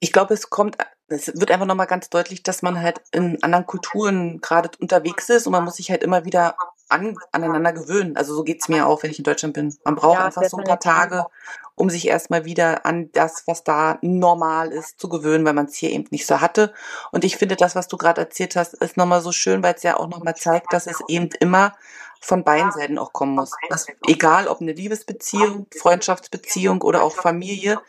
[0.00, 0.76] Ich glaube, es kommt
[1.08, 5.46] es wird einfach nochmal ganz deutlich, dass man halt in anderen Kulturen gerade unterwegs ist
[5.46, 6.56] und man muss sich halt immer wieder
[6.90, 8.16] an, aneinander gewöhnen.
[8.16, 9.74] Also so geht's mir auch, wenn ich in Deutschland bin.
[9.84, 10.78] Man braucht Ja, einfach so ein paar.
[10.78, 11.26] Tage,
[11.74, 15.76] um sich erstmal wieder an das, was da normal ist, zu gewöhnen, weil man es
[15.76, 16.72] hier eben nicht so hatte.
[17.10, 19.82] Und ich finde, das, was du gerade erzählt hast, ist nochmal so schön, weil es
[19.82, 21.74] ja auch nochmal zeigt, dass es eben immer
[22.20, 23.52] von beiden Seiten auch kommen muss.
[23.68, 27.80] Das, egal ob eine Liebesbeziehung, Freundschaftsbeziehung oder auch Familie,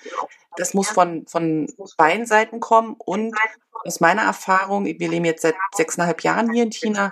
[0.57, 2.95] das muss von, von beiden Seiten kommen.
[2.97, 3.35] Und
[3.85, 7.11] aus meiner Erfahrung, wir leben jetzt seit sechseinhalb Jahren hier in China,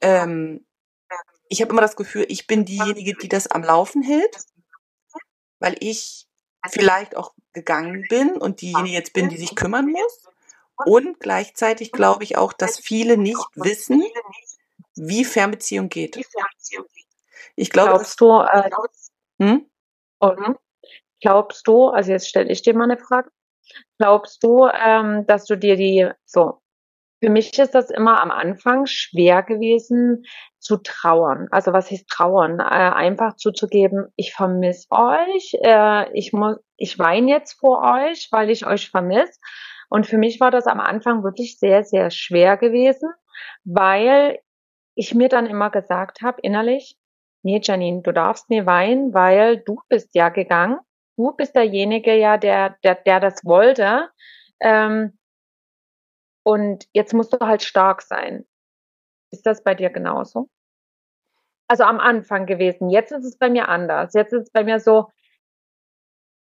[0.00, 0.64] ähm,
[1.48, 4.38] ich habe immer das Gefühl, ich bin diejenige, die das am Laufen hält,
[5.58, 6.26] weil ich
[6.70, 10.22] vielleicht auch gegangen bin und diejenige jetzt bin, die sich kümmern muss.
[10.86, 14.02] Und gleichzeitig glaube ich auch, dass viele nicht wissen,
[14.96, 16.16] wie Fernbeziehung geht.
[17.56, 18.70] Ich glaube, Glaubst du, äh,
[19.40, 19.66] hm?
[20.20, 20.56] oder?
[21.22, 23.30] glaubst du, also jetzt stelle ich dir mal eine Frage,
[23.98, 26.58] glaubst du, ähm, dass du dir die, so,
[27.22, 30.24] für mich ist das immer am Anfang schwer gewesen
[30.58, 31.46] zu trauern.
[31.52, 32.58] Also was ist trauern?
[32.58, 38.50] Äh, einfach zuzugeben, ich vermisse euch, äh, ich muss, ich weine jetzt vor euch, weil
[38.50, 39.38] ich euch vermisse.
[39.88, 43.08] Und für mich war das am Anfang wirklich sehr, sehr schwer gewesen,
[43.62, 44.38] weil
[44.94, 46.98] ich mir dann immer gesagt habe, innerlich,
[47.42, 50.78] nee, Janine, du darfst nie weinen, weil du bist ja gegangen.
[51.16, 54.10] Du bist derjenige ja, der, der, der das wollte.
[54.60, 55.18] Ähm,
[56.44, 58.46] und jetzt musst du halt stark sein.
[59.30, 60.48] Ist das bei dir genauso?
[61.68, 62.90] Also am Anfang gewesen.
[62.90, 64.14] Jetzt ist es bei mir anders.
[64.14, 65.08] Jetzt ist es bei mir so,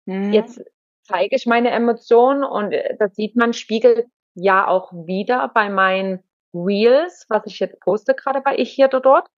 [0.06, 0.32] Hm.
[0.32, 0.60] jetzt
[1.02, 6.22] zeige ich meine Emotionen und äh, das sieht man, spiegelt ja auch wieder bei meinen
[6.54, 9.28] Reels, was ich jetzt poste, gerade bei ich hier oder dort,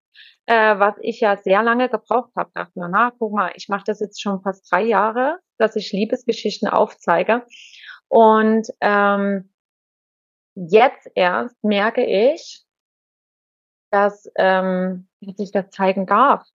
[0.46, 2.50] äh, was ich ja sehr lange gebraucht habe.
[2.54, 5.92] Dachte mir, na, guck mal, ich mache das jetzt schon fast drei Jahre, dass ich
[5.92, 7.46] Liebesgeschichten aufzeige.
[8.08, 9.52] Und ähm,
[10.54, 12.64] jetzt erst merke ich,
[13.90, 16.46] dass, ähm, dass ich das zeigen darf.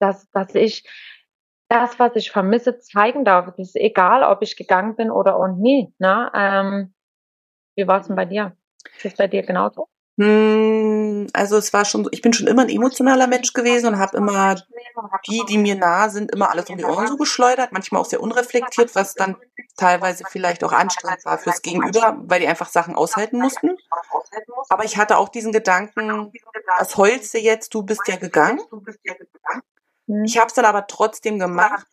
[0.00, 0.84] Dass, dass ich
[1.68, 3.48] das, was ich vermisse, zeigen darf.
[3.48, 5.94] Es ist egal, ob ich gegangen bin oder und nie.
[5.98, 6.30] Ne?
[6.34, 6.94] Ähm,
[7.76, 8.56] wie war es denn bei dir?
[8.96, 9.88] Ist das bei dir genauso?
[10.18, 13.98] Hm, Also es war schon so, ich bin schon immer ein emotionaler Mensch gewesen und
[13.98, 14.56] habe immer
[15.26, 18.20] die, die mir nahe sind, immer alles um die Ohren so geschleudert, manchmal auch sehr
[18.20, 19.36] unreflektiert, was dann
[19.76, 23.70] teilweise vielleicht auch anstrengend war fürs Gegenüber, weil die einfach Sachen aushalten mussten.
[24.68, 26.30] Aber ich hatte auch diesen Gedanken,
[26.78, 28.60] was heulst du jetzt, du bist ja gegangen.
[30.08, 30.24] Hm.
[30.24, 31.86] Ich habe es dann aber trotzdem gemacht,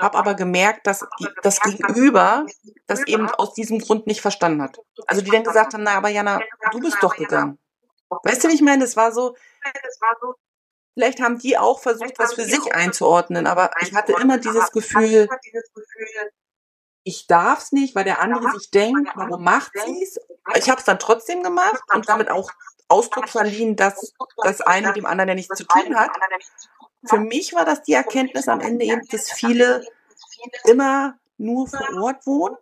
[0.00, 2.46] habe aber gemerkt, dass die- das Gegenüber
[2.86, 4.78] das eben aus diesem Grund nicht verstanden hat.
[5.06, 6.40] Also die dann gesagt haben, na aber Jana,
[6.72, 7.58] du bist doch gegangen.
[8.22, 8.82] Weißt du, wie ich meine?
[8.84, 9.34] Das war so,
[10.94, 15.28] vielleicht haben die auch versucht, was für sich einzuordnen, aber ich hatte immer dieses Gefühl,
[17.06, 20.18] ich darf es nicht, weil der andere sich denkt, warum macht sie es?
[20.56, 22.50] Ich habe es dann trotzdem gemacht und damit auch
[22.88, 26.10] Ausdruck verliehen, dass das eine mit dem anderen ja nichts zu tun hat.
[27.06, 29.84] Für mich war das die Erkenntnis am Ende eben, dass viele
[30.64, 32.56] immer nur vor Ort wohnen.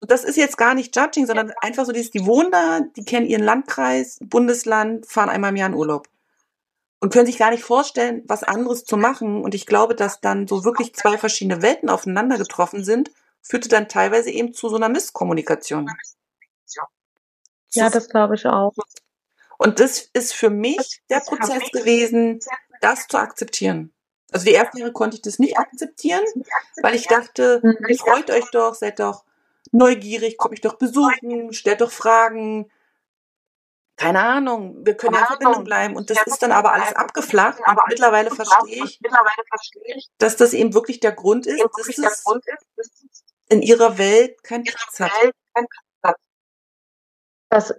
[0.00, 3.04] Und das ist jetzt gar nicht Judging, sondern einfach so dieses, die wohnen da, die
[3.04, 6.08] kennen ihren Landkreis, Bundesland, fahren einmal im Jahr in Urlaub.
[7.00, 9.42] Und können sich gar nicht vorstellen, was anderes zu machen.
[9.42, 13.10] Und ich glaube, dass dann so wirklich zwei verschiedene Welten aufeinander getroffen sind,
[13.42, 15.88] führte dann teilweise eben zu so einer Misskommunikation.
[17.72, 18.72] Ja, das glaube ich auch.
[19.58, 22.40] Und das ist für mich der Prozess gewesen,
[22.80, 23.92] das zu akzeptieren.
[24.32, 26.24] Also die ersten Jahre konnte ich das nicht akzeptieren,
[26.82, 27.96] weil ich dachte, Mhm.
[27.96, 29.24] freut euch doch, seid doch
[29.72, 32.70] neugierig, kommt mich doch besuchen, stellt doch Fragen.
[33.96, 35.96] Keine Ahnung, wir können ja in Verbindung bleiben.
[35.96, 37.60] Und das ist dann aber alles abgeflacht.
[37.66, 39.00] Und mittlerweile verstehe ich,
[40.18, 42.22] dass das eben wirklich der Grund ist, dass
[42.76, 45.12] es in ihrer Welt keinen Platz hat.
[47.48, 47.74] Das,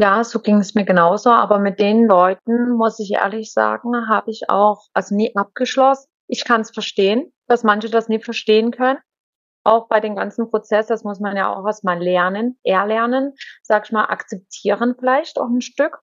[0.00, 4.30] ja, so ging es mir genauso, aber mit den Leuten, muss ich ehrlich sagen, habe
[4.30, 6.08] ich auch, also nie abgeschlossen.
[6.28, 8.98] Ich kann es verstehen, dass manche das nie verstehen können.
[9.64, 13.92] Auch bei dem ganzen Prozess, das muss man ja auch erstmal lernen, erlernen, sag ich
[13.92, 15.98] mal, akzeptieren vielleicht auch ein Stück,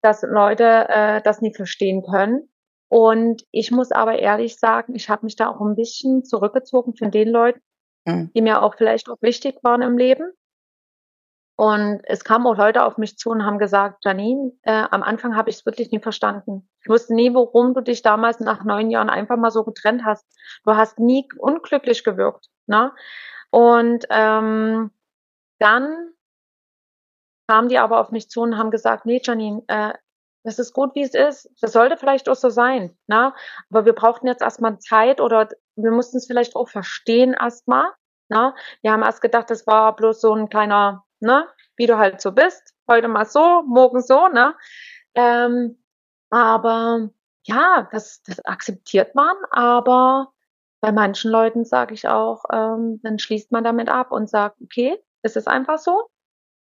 [0.00, 2.48] dass Leute äh, das nie verstehen können.
[2.88, 7.10] Und ich muss aber ehrlich sagen, ich habe mich da auch ein bisschen zurückgezogen von
[7.10, 7.60] den Leuten,
[8.06, 8.30] Mhm.
[8.34, 10.32] die mir auch vielleicht auch wichtig waren im Leben.
[11.60, 15.36] Und es kamen auch Leute auf mich zu und haben gesagt, Janine, äh, am Anfang
[15.36, 16.66] habe ich es wirklich nie verstanden.
[16.80, 20.24] Ich wusste nie, warum du dich damals nach neun Jahren einfach mal so getrennt hast.
[20.64, 22.46] Du hast nie unglücklich gewirkt.
[22.66, 22.92] Ne?
[23.50, 24.90] Und ähm,
[25.58, 26.14] dann
[27.46, 29.92] kamen die aber auf mich zu und haben gesagt, nee, Janine, äh,
[30.44, 31.50] das ist gut, wie es ist.
[31.60, 32.96] Das sollte vielleicht auch so sein.
[33.06, 33.34] Ne?
[33.68, 37.92] Aber wir brauchten jetzt erstmal Zeit oder wir mussten es vielleicht auch verstehen erstmal.
[38.30, 38.54] Ne?
[38.80, 42.32] Wir haben erst gedacht, das war bloß so ein kleiner, ne, wie du halt so
[42.32, 42.74] bist.
[42.88, 44.54] Heute mal so, morgen so, ne?
[45.14, 45.76] Ähm,
[46.30, 47.10] Aber
[47.44, 50.32] ja, das, das akzeptiert man, aber
[50.80, 54.98] bei manchen Leuten sage ich auch, ähm, dann schließt man damit ab und sagt, okay,
[55.22, 56.08] es ist einfach so.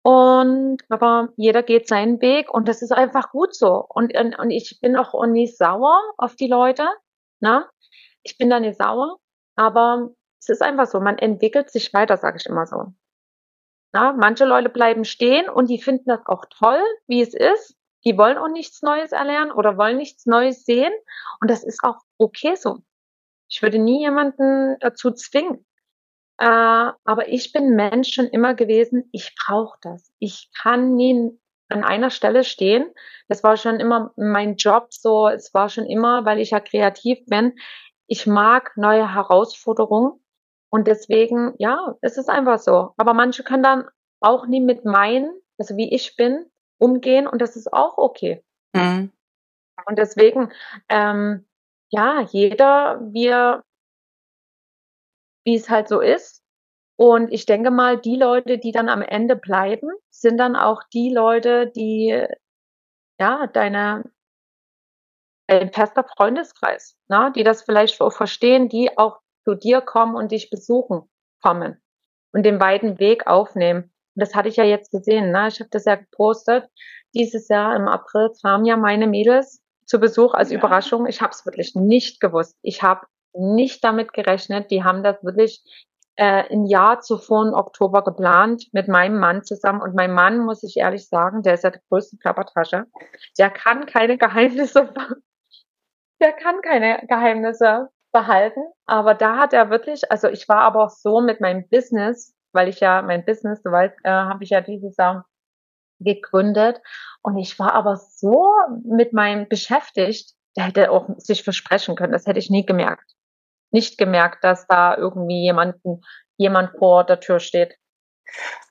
[0.03, 3.85] Und aber jeder geht seinen Weg und das ist einfach gut so.
[3.89, 6.87] Und, und, und ich bin auch nicht sauer auf die Leute.
[7.41, 7.67] Ne?
[8.23, 9.19] Ich bin da nicht sauer,
[9.57, 12.93] aber es ist einfach so, man entwickelt sich weiter, sage ich immer so.
[13.97, 17.79] Na, manche Leute bleiben stehen und die finden das auch toll, wie es ist.
[18.05, 20.93] Die wollen auch nichts Neues erlernen oder wollen nichts Neues sehen.
[21.41, 22.81] Und das ist auch okay so.
[23.49, 25.65] Ich würde nie jemanden dazu zwingen.
[26.37, 30.13] Äh, aber ich bin Mensch schon immer gewesen, ich brauche das.
[30.19, 31.31] Ich kann nie
[31.71, 32.93] an einer Stelle stehen.
[33.29, 35.27] Das war schon immer mein Job so.
[35.27, 37.55] Es war schon immer, weil ich ja kreativ bin.
[38.07, 40.21] Ich mag neue Herausforderungen.
[40.71, 42.93] Und deswegen, ja, es ist einfach so.
[42.97, 43.89] Aber manche können dann
[44.21, 48.45] auch nie mit meinen, also wie ich bin, umgehen und das ist auch okay.
[48.75, 49.13] Mhm.
[49.87, 50.53] Und deswegen,
[50.89, 51.47] ähm,
[51.91, 53.65] ja, jeder, wir,
[55.45, 56.43] wie es halt so ist.
[56.97, 61.13] Und ich denke mal, die Leute, die dann am Ende bleiben, sind dann auch die
[61.13, 62.27] Leute, die,
[63.21, 64.05] ja, deine,
[65.47, 70.33] ein fester Freundeskreis, ne, die das vielleicht auch verstehen, die auch zu dir kommen und
[70.33, 71.09] dich besuchen
[71.41, 71.81] kommen
[72.33, 73.85] und den weiten Weg aufnehmen.
[73.85, 75.31] Und das hatte ich ja jetzt gesehen.
[75.31, 75.47] Ne?
[75.49, 76.69] Ich habe das ja gepostet.
[77.15, 80.59] Dieses Jahr im April kamen ja meine Mädels zu Besuch als ja.
[80.59, 81.07] Überraschung.
[81.07, 82.57] Ich habe es wirklich nicht gewusst.
[82.63, 84.73] Ich habe nicht damit gerechnet.
[84.73, 85.63] Die haben das wirklich
[86.17, 89.81] äh, ein Jahr zuvor im Oktober geplant mit meinem Mann zusammen.
[89.81, 92.87] Und mein Mann, muss ich ehrlich sagen, der ist ja die größte Klappertasche.
[93.39, 94.93] Der kann keine Geheimnisse,
[96.21, 98.63] der kann keine Geheimnisse behalten.
[98.87, 102.69] Aber da hat er wirklich, also ich war aber auch so mit meinem Business, weil
[102.69, 105.27] ich ja mein Business, du weißt, äh, habe ich ja dieses Jahr
[106.01, 106.81] gegründet.
[107.23, 108.51] Und ich war aber so
[108.85, 112.13] mit meinem beschäftigt, der hätte auch sich versprechen können.
[112.13, 113.13] Das hätte ich nie gemerkt.
[113.71, 116.01] Nicht gemerkt, dass da irgendwie jemanden,
[116.39, 117.77] jemand vor der Tür steht.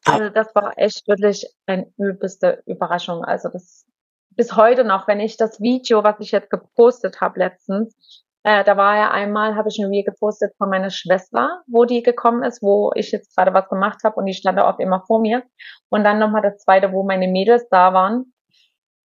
[0.05, 3.23] Also das war echt wirklich eine übelste Überraschung.
[3.23, 3.85] Also das
[4.31, 8.77] bis heute noch, wenn ich das Video, was ich jetzt gepostet habe letztens, äh, da
[8.77, 12.61] war ja einmal, habe ich ein Reel gepostet von meiner Schwester, wo die gekommen ist,
[12.61, 15.43] wo ich jetzt gerade was gemacht habe und die stand da auch immer vor mir.
[15.89, 18.33] Und dann nochmal das zweite, wo meine Mädels da waren.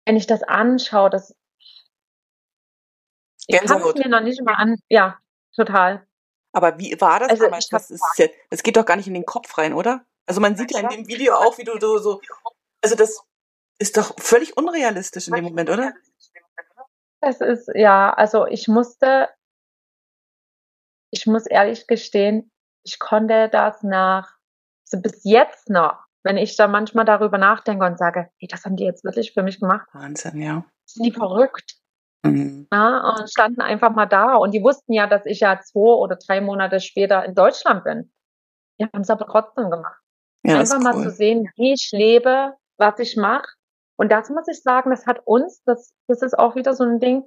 [0.05, 1.37] Wenn ich das anschaue, das
[3.47, 4.77] ich kann es mir noch nicht mal an.
[4.89, 5.19] Ja,
[5.55, 6.05] total.
[6.53, 7.69] Aber wie war das also damals?
[7.69, 8.03] Das, ist
[8.51, 10.05] das geht doch gar nicht in den Kopf rein, oder?
[10.27, 12.21] Also man sieht ja in dem Video auch, wie du so, so
[12.83, 13.23] also das
[13.79, 15.93] ist doch völlig unrealistisch in dem Moment, oder?
[17.21, 19.29] Es ist, ja, also ich musste,
[21.11, 22.51] ich muss ehrlich gestehen,
[22.85, 24.37] ich konnte das nach,
[24.85, 28.77] so bis jetzt noch, wenn ich da manchmal darüber nachdenke und sage, hey, das haben
[28.77, 29.89] die jetzt wirklich für mich gemacht.
[29.93, 30.65] Wahnsinn, ja.
[30.85, 31.75] Sind die verrückt?
[32.23, 32.69] Mhm.
[32.73, 36.17] Ja, und standen einfach mal da und die wussten ja, dass ich ja zwei oder
[36.17, 38.13] drei Monate später in Deutschland bin.
[38.79, 40.01] Die haben es aber trotzdem gemacht.
[40.45, 43.58] Ja, einfach mal zu sehen, wie ich lebe, was ich mache
[43.99, 47.01] und das muss ich sagen, das hat uns, das, das ist auch wieder so ein
[47.01, 47.25] Ding,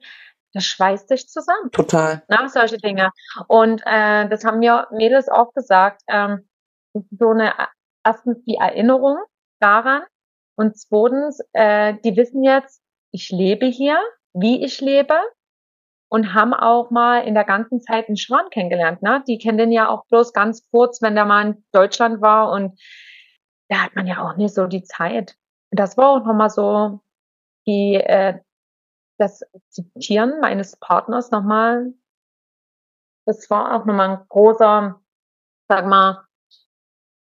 [0.54, 1.70] das schweißt sich zusammen.
[1.72, 2.24] Total.
[2.30, 3.12] Na, solche Dinge.
[3.48, 6.48] Und äh, das haben mir Mädels auch gesagt, ähm,
[6.94, 7.54] so eine,
[8.06, 9.18] erstens die Erinnerung
[9.60, 10.04] daran
[10.56, 14.00] und zweitens, äh, die wissen jetzt, ich lebe hier,
[14.34, 15.16] wie ich lebe
[16.10, 19.02] und haben auch mal in der ganzen Zeit einen Schwan kennengelernt.
[19.02, 19.24] Ne?
[19.28, 22.80] Die kennen den ja auch bloß ganz kurz, wenn der mal in Deutschland war und
[23.68, 25.36] da hat man ja auch nicht so die Zeit
[25.72, 27.02] das war auch nochmal so
[27.66, 28.40] die, äh,
[29.18, 31.94] das Zitieren meines Partners nochmal.
[33.26, 35.00] Das war auch nochmal ein großer,
[35.70, 36.26] sag mal,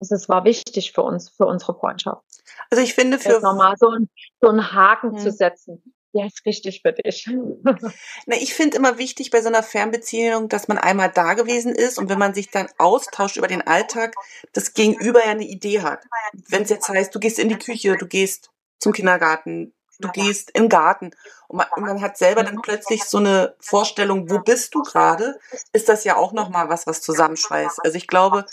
[0.01, 2.25] es war wichtig für uns, für unsere Freundschaft.
[2.71, 4.09] Also ich finde für nochmal so, ein,
[4.41, 5.19] so einen Haken hm.
[5.19, 5.95] zu setzen.
[6.15, 7.27] Ja, ist wichtig für dich.
[7.65, 11.99] Na, ich finde immer wichtig bei so einer Fernbeziehung, dass man einmal da gewesen ist
[11.99, 14.15] und wenn man sich dann austauscht über den Alltag,
[14.53, 16.05] das Gegenüber ja eine Idee hat.
[16.49, 20.51] Wenn es jetzt heißt, du gehst in die Küche, du gehst zum Kindergarten, du gehst
[20.51, 21.13] in den Garten
[21.49, 25.39] und man, und man hat selber dann plötzlich so eine Vorstellung, wo bist du gerade,
[25.73, 27.81] ist das ja auch nochmal was, was zusammenschweißt.
[27.85, 28.45] Also ich glaube,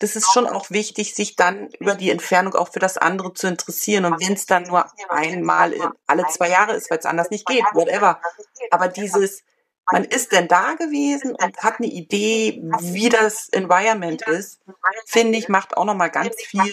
[0.00, 3.46] das ist schon auch wichtig, sich dann über die Entfernung auch für das andere zu
[3.46, 4.06] interessieren.
[4.06, 5.74] Und wenn es dann nur einmal
[6.06, 8.18] alle zwei Jahre ist, weil es anders nicht geht, whatever.
[8.70, 9.42] Aber dieses,
[9.90, 14.60] man ist denn da gewesen und hat eine Idee, wie das Environment ist,
[15.06, 16.72] finde ich, macht auch nochmal ganz viel.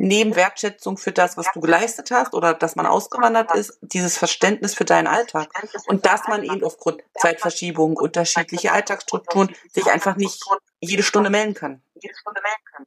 [0.00, 4.74] Neben Wertschätzung für das, was du geleistet hast oder dass man ausgewandert ist, dieses Verständnis
[4.74, 5.48] für deinen Alltag.
[5.88, 10.40] Und dass man eben aufgrund Zeitverschiebung, unterschiedliche Alltagsstrukturen sich einfach nicht
[10.78, 12.86] jede Stunde melden kann jede Stunde melden kann.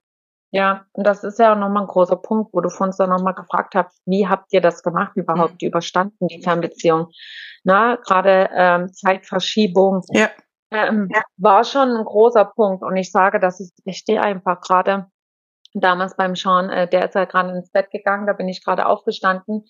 [0.51, 3.09] Ja, und das ist ja auch nochmal ein großer Punkt, wo du von uns dann
[3.09, 5.67] nochmal gefragt hast, wie habt ihr das gemacht überhaupt, mhm.
[5.69, 7.07] überstanden, die Fernbeziehung?
[7.63, 10.03] Na, gerade ähm, Zeitverschiebung.
[10.09, 10.29] Ja.
[10.71, 11.21] Ähm, ja.
[11.37, 12.83] War schon ein großer Punkt.
[12.83, 14.59] Und ich sage, das ist richtig einfach.
[14.61, 15.07] Gerade
[15.73, 18.85] damals beim Sean, äh, der ist ja gerade ins Bett gegangen, da bin ich gerade
[18.85, 19.65] aufgestanden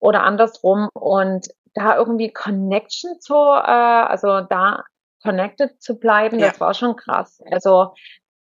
[0.00, 0.88] oder andersrum.
[0.92, 4.82] Und da irgendwie Connection zu, äh, also da
[5.22, 6.48] connected zu bleiben, ja.
[6.48, 7.40] das war schon krass.
[7.50, 7.94] Also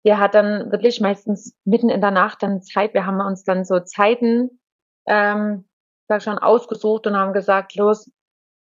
[0.05, 2.93] der hat dann wirklich meistens mitten in der Nacht dann Zeit.
[2.93, 4.59] Wir haben uns dann so Zeiten,
[5.07, 5.67] ähm,
[6.07, 8.11] sag schon, ausgesucht und haben gesagt, los,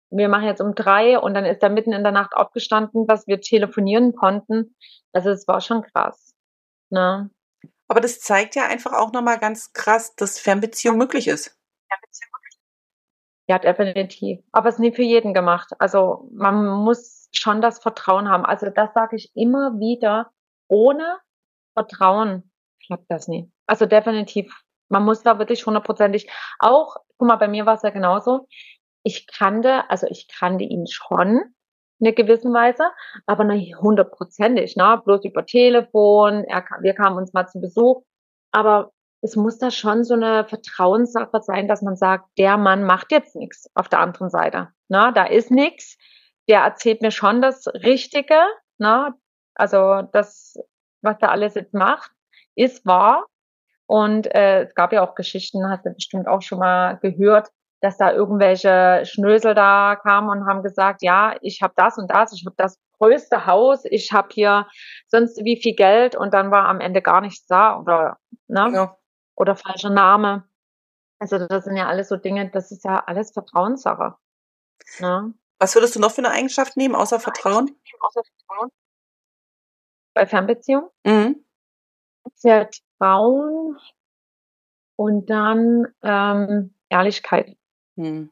[0.09, 3.27] wir machen jetzt um drei und dann ist er mitten in der Nacht aufgestanden, dass
[3.27, 4.75] wir telefonieren konnten.
[5.11, 6.33] Also es war schon krass.
[6.89, 7.29] Ne?
[7.87, 11.57] Aber das zeigt ja einfach auch nochmal ganz krass, dass Fernbeziehung möglich ist.
[13.47, 14.39] Ja, definitiv.
[14.53, 15.73] Aber es ist nie für jeden gemacht.
[15.79, 18.45] Also man muss schon das Vertrauen haben.
[18.45, 20.31] Also das sage ich immer wieder.
[20.69, 21.19] Ohne
[21.73, 22.51] Vertrauen
[22.85, 23.51] klappt das nie.
[23.67, 24.53] Also definitiv.
[24.89, 28.47] Man muss da wirklich hundertprozentig auch, guck mal, bei mir war es ja genauso.
[29.03, 31.41] Ich kannte, also ich kannte ihn schon
[31.99, 32.83] in einer gewissen Weise,
[33.25, 35.01] aber nicht hundertprozentig, ne?
[35.03, 38.03] Bloß über Telefon, er, wir kamen uns mal zum Besuch.
[38.51, 43.11] Aber es muss da schon so eine Vertrauenssache sein, dass man sagt, der Mann macht
[43.11, 44.69] jetzt nichts auf der anderen Seite.
[44.89, 45.11] Ne?
[45.15, 45.97] Da ist nichts.
[46.49, 48.35] Der erzählt mir schon das Richtige.
[48.79, 49.13] Ne?
[49.55, 50.55] Also das
[51.03, 52.11] was er alles jetzt macht,
[52.55, 53.25] ist wahr.
[53.85, 57.49] Und äh, es gab ja auch Geschichten, hast du bestimmt auch schon mal gehört,
[57.81, 62.31] dass da irgendwelche Schnösel da kamen und haben gesagt, ja, ich habe das und das,
[62.31, 64.67] ich habe das größte Haus, ich habe hier
[65.07, 68.71] sonst wie viel Geld und dann war am Ende gar nichts da oder ne?
[68.73, 68.97] Ja.
[69.35, 70.45] oder falscher Name.
[71.19, 74.15] Also das sind ja alles so Dinge, das ist ja alles Vertrauenssache.
[74.99, 75.33] Ne?
[75.59, 77.69] Was würdest du noch für eine Eigenschaft nehmen, außer Vertrauen?
[77.99, 78.69] Außer Vertrauen?
[80.13, 80.89] Bei Fernbeziehung.
[81.05, 81.43] Mhm.
[82.39, 83.77] Vertrauen
[84.95, 87.57] und dann ähm, Ehrlichkeit.
[87.95, 88.31] Mhm.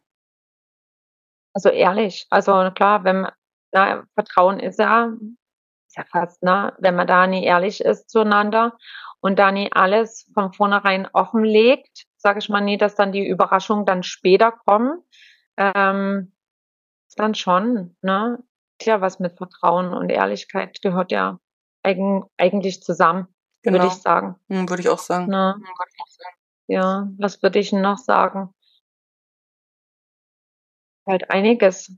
[1.54, 2.28] Also ehrlich.
[2.30, 3.32] Also klar, wenn man,
[3.72, 5.14] na, Vertrauen ist ja,
[5.88, 8.78] ist ja fast, ne, wenn man da nie ehrlich ist zueinander
[9.20, 13.86] und da nie alles von vornherein offenlegt, sage ich mal nie, dass dann die Überraschungen
[13.86, 15.04] dann später kommen,
[15.58, 16.34] ähm,
[17.18, 18.40] dann schon, ne?
[18.80, 21.40] Tja, was mit Vertrauen und Ehrlichkeit gehört ja
[21.84, 23.28] eigen, eigentlich zusammen,
[23.64, 23.80] genau.
[23.80, 24.36] würde ich sagen.
[24.50, 25.28] Hm, würde ich auch sagen.
[25.30, 25.58] Na,
[26.68, 28.54] ja, was würde ich noch sagen?
[31.06, 31.94] Halt einiges.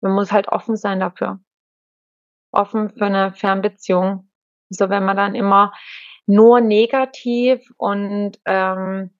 [0.00, 1.40] Man muss halt offen sein dafür.
[2.50, 4.30] Offen für eine Fernbeziehung.
[4.70, 5.72] Also wenn man dann immer
[6.26, 9.10] nur negativ und ähm,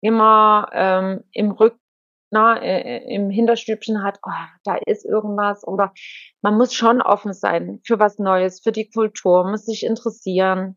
[0.00, 1.78] immer ähm, im Rück
[2.32, 4.30] na, äh, im Hinterstübchen hat, oh,
[4.64, 5.92] da ist irgendwas oder
[6.40, 10.76] man muss schon offen sein für was Neues, für die Kultur, muss sich interessieren,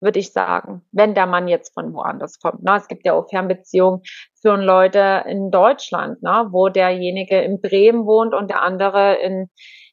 [0.00, 2.60] würde ich sagen, wenn der Mann jetzt von woanders kommt.
[2.62, 4.02] Na, es gibt ja auch Fernbeziehungen
[4.40, 9.50] für Leute in Deutschland, na, wo derjenige in Bremen wohnt und der andere in,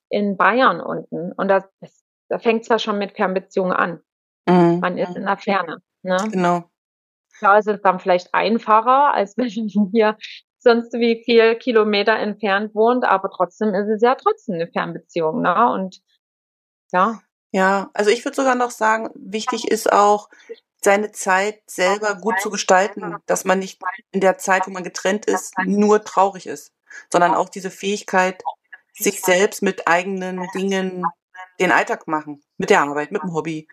[0.10, 1.34] in Bayern unten.
[1.34, 4.00] Und das, das da fängt es ja schon mit Fernbeziehungen an.
[4.48, 4.80] Mhm.
[4.80, 5.78] Man ist in der Ferne.
[6.04, 6.18] Ne?
[6.32, 6.64] Genau.
[7.38, 10.18] Klar ist es dann vielleicht einfacher, als wenn hier
[10.68, 15.72] sonst wie viel Kilometer entfernt wohnt, aber trotzdem ist es ja trotzdem eine Fernbeziehung, ne?
[15.72, 16.02] Und
[16.92, 17.22] ja.
[17.52, 20.30] Ja, also ich würde sogar noch sagen, wichtig ist auch,
[20.84, 25.26] seine Zeit selber gut zu gestalten, dass man nicht in der Zeit, wo man getrennt
[25.26, 26.72] ist, nur traurig ist,
[27.12, 28.44] sondern auch diese Fähigkeit,
[28.94, 31.04] sich selbst mit eigenen Dingen
[31.60, 33.68] den Alltag machen, mit der Arbeit, mit dem Hobby.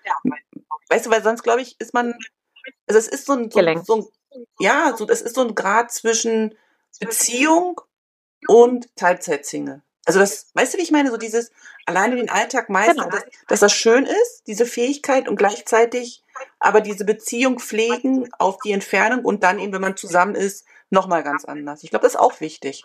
[0.89, 2.15] Weißt du, weil sonst glaube ich, ist man,
[2.87, 4.07] also es ist so ein, so, so ein
[4.59, 6.55] ja, so, es ist so ein Grad zwischen
[7.01, 7.81] Beziehung
[8.47, 9.83] und Teilzeitsingle.
[10.07, 11.11] Also das, weißt du, wie ich meine?
[11.11, 11.51] So dieses
[11.87, 13.11] alleine den Alltag meistern, genau.
[13.11, 16.23] dass, dass das schön ist, diese Fähigkeit und gleichzeitig
[16.59, 21.23] aber diese Beziehung pflegen auf die Entfernung und dann eben, wenn man zusammen ist, nochmal
[21.23, 21.83] ganz anders.
[21.83, 22.85] Ich glaube, das ist auch wichtig.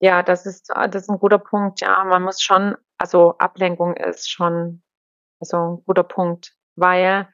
[0.00, 1.80] Ja, das ist, das ist ein guter Punkt.
[1.80, 4.82] Ja, man muss schon, also Ablenkung ist schon,
[5.40, 7.28] also ein guter Punkt, weil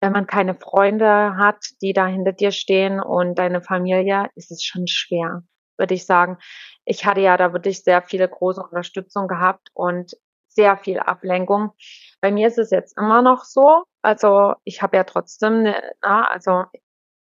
[0.00, 4.62] wenn man keine Freunde hat, die da hinter dir stehen und deine Familie, ist es
[4.62, 5.42] schon schwer,
[5.78, 6.38] würde ich sagen.
[6.84, 10.12] Ich hatte ja da wirklich sehr viele große Unterstützung gehabt und
[10.48, 11.72] sehr viel Ablenkung.
[12.20, 13.84] Bei mir ist es jetzt immer noch so.
[14.02, 16.64] Also ich habe ja trotzdem, eine, na, also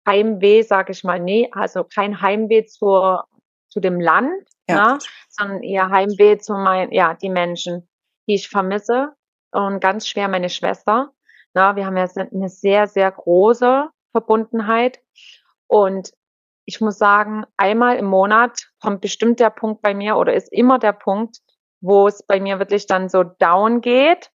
[0.07, 3.27] Heimweh, sage ich mal, nee, also kein Heimweh zur,
[3.69, 4.77] zu dem Land, ja.
[4.77, 4.99] na,
[5.29, 7.89] sondern eher Heimweh zu meinen, ja, die Menschen,
[8.29, 9.15] die ich vermisse.
[9.53, 11.13] Und ganz schwer meine Schwester.
[11.55, 15.01] Na, wir haben ja eine sehr, sehr große Verbundenheit.
[15.67, 16.13] Und
[16.65, 20.79] ich muss sagen, einmal im Monat kommt bestimmt der Punkt bei mir oder ist immer
[20.79, 21.39] der Punkt,
[21.81, 24.31] wo es bei mir wirklich dann so down geht.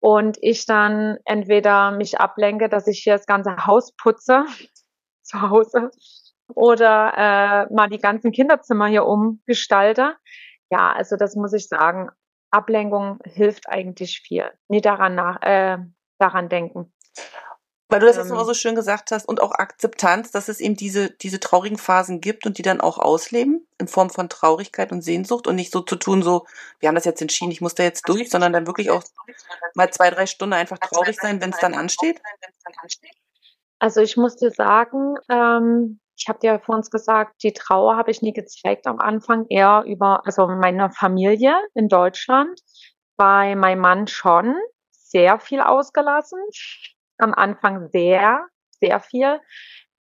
[0.00, 4.44] und ich dann entweder mich ablenke, dass ich hier das ganze Haus putze
[5.22, 5.90] zu Hause
[6.54, 10.16] oder äh, mal die ganzen Kinderzimmer hier umgestalte.
[10.70, 12.10] Ja, also das muss ich sagen.
[12.50, 14.50] Ablenkung hilft eigentlich viel.
[14.68, 15.78] Nie daran nach, äh,
[16.22, 16.92] daran denken.
[17.92, 20.76] Weil du das jetzt immer so schön gesagt hast und auch Akzeptanz, dass es eben
[20.76, 25.02] diese, diese traurigen Phasen gibt und die dann auch ausleben in Form von Traurigkeit und
[25.02, 26.46] Sehnsucht und nicht so zu tun, so,
[26.80, 29.02] wir haben das jetzt entschieden, ich muss da jetzt durch, sondern dann wirklich auch
[29.74, 32.18] mal zwei, drei Stunden einfach traurig sein, wenn es dann ansteht?
[33.78, 38.10] Also ich muss dir sagen, ähm, ich habe dir vor uns gesagt, die Trauer habe
[38.10, 42.58] ich nie gezeigt am Anfang, eher über, also meine Familie in Deutschland,
[43.18, 44.54] bei meinem Mann schon
[45.12, 46.40] sehr viel ausgelassen.
[47.18, 48.48] Am Anfang sehr,
[48.80, 49.40] sehr viel.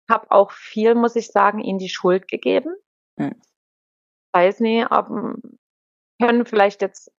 [0.09, 2.73] Habe auch viel, muss ich sagen, ihm die Schuld gegeben.
[3.17, 3.35] Hm.
[4.33, 5.07] Weiß nicht, ob,
[6.21, 7.11] können vielleicht jetzt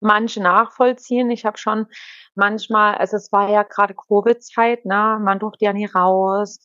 [0.00, 1.30] manche nachvollziehen.
[1.30, 1.86] Ich habe schon
[2.34, 5.18] manchmal, also es war ja gerade Covid-Zeit, ne?
[5.20, 6.60] Man durfte ja nie raus.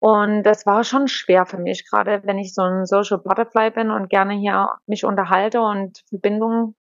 [0.00, 3.90] Und das war schon schwer für mich, gerade wenn ich so ein Social Butterfly bin
[3.90, 6.74] und gerne hier mich unterhalte und Verbindungen,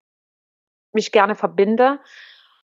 [0.94, 2.00] mich gerne verbinde.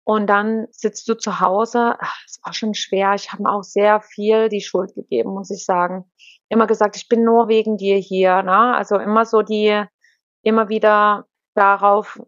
[0.05, 1.97] Und dann sitzt du zu Hause.
[2.27, 3.15] Es war schon schwer.
[3.15, 6.05] Ich habe mir auch sehr viel die Schuld gegeben, muss ich sagen.
[6.51, 8.43] Immer gesagt, ich bin nur wegen dir hier.
[8.43, 8.75] Ne?
[8.75, 9.83] Also immer so die,
[10.43, 12.21] immer wieder darauf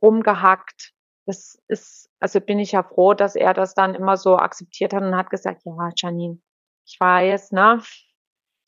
[0.00, 0.92] rumgehackt.
[1.26, 5.02] Das ist, also bin ich ja froh, dass er das dann immer so akzeptiert hat
[5.02, 6.38] und hat gesagt, ja, Janine,
[6.86, 7.82] ich weiß, ne?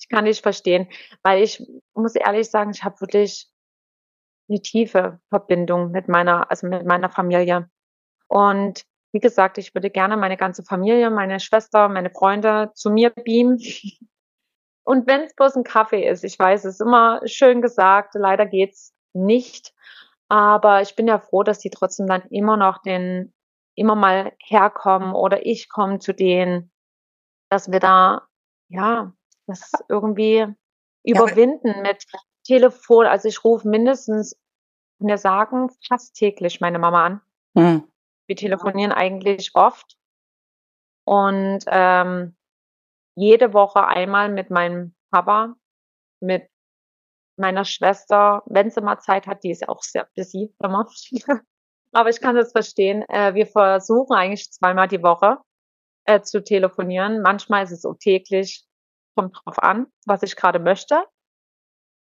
[0.00, 0.88] Ich kann dich verstehen,
[1.22, 3.48] weil ich muss ehrlich sagen, ich habe wirklich
[4.48, 7.68] eine tiefe Verbindung mit meiner, also mit meiner Familie.
[8.28, 13.10] Und wie gesagt, ich würde gerne meine ganze Familie, meine Schwester, meine Freunde zu mir
[13.10, 13.58] beamen.
[14.84, 18.46] Und wenn es bloß ein Kaffee ist, ich weiß, es ist immer schön gesagt, leider
[18.46, 19.74] geht's nicht.
[20.28, 23.34] Aber ich bin ja froh, dass die trotzdem dann immer noch den,
[23.74, 26.70] immer mal herkommen oder ich komme zu denen
[27.48, 28.28] dass wir da,
[28.68, 29.12] ja,
[29.46, 30.46] das irgendwie
[31.04, 32.04] überwinden ja, mit
[32.44, 33.06] Telefon.
[33.06, 34.38] Also ich rufe mindestens,
[34.98, 37.20] wir sagen, fast täglich meine Mama an.
[37.54, 37.84] Mhm.
[38.28, 39.96] Wir telefonieren eigentlich oft.
[41.04, 42.36] Und ähm,
[43.14, 45.56] jede Woche einmal mit meinem Papa,
[46.20, 46.48] mit
[47.36, 50.86] meiner Schwester, wenn sie mal Zeit hat, die ist auch sehr busy immer.
[51.92, 53.02] Aber ich kann das verstehen.
[53.08, 55.38] Äh, wir versuchen eigentlich zweimal die Woche
[56.04, 57.22] äh, zu telefonieren.
[57.22, 58.66] Manchmal ist es auch täglich,
[59.16, 61.02] kommt drauf an, was ich gerade möchte.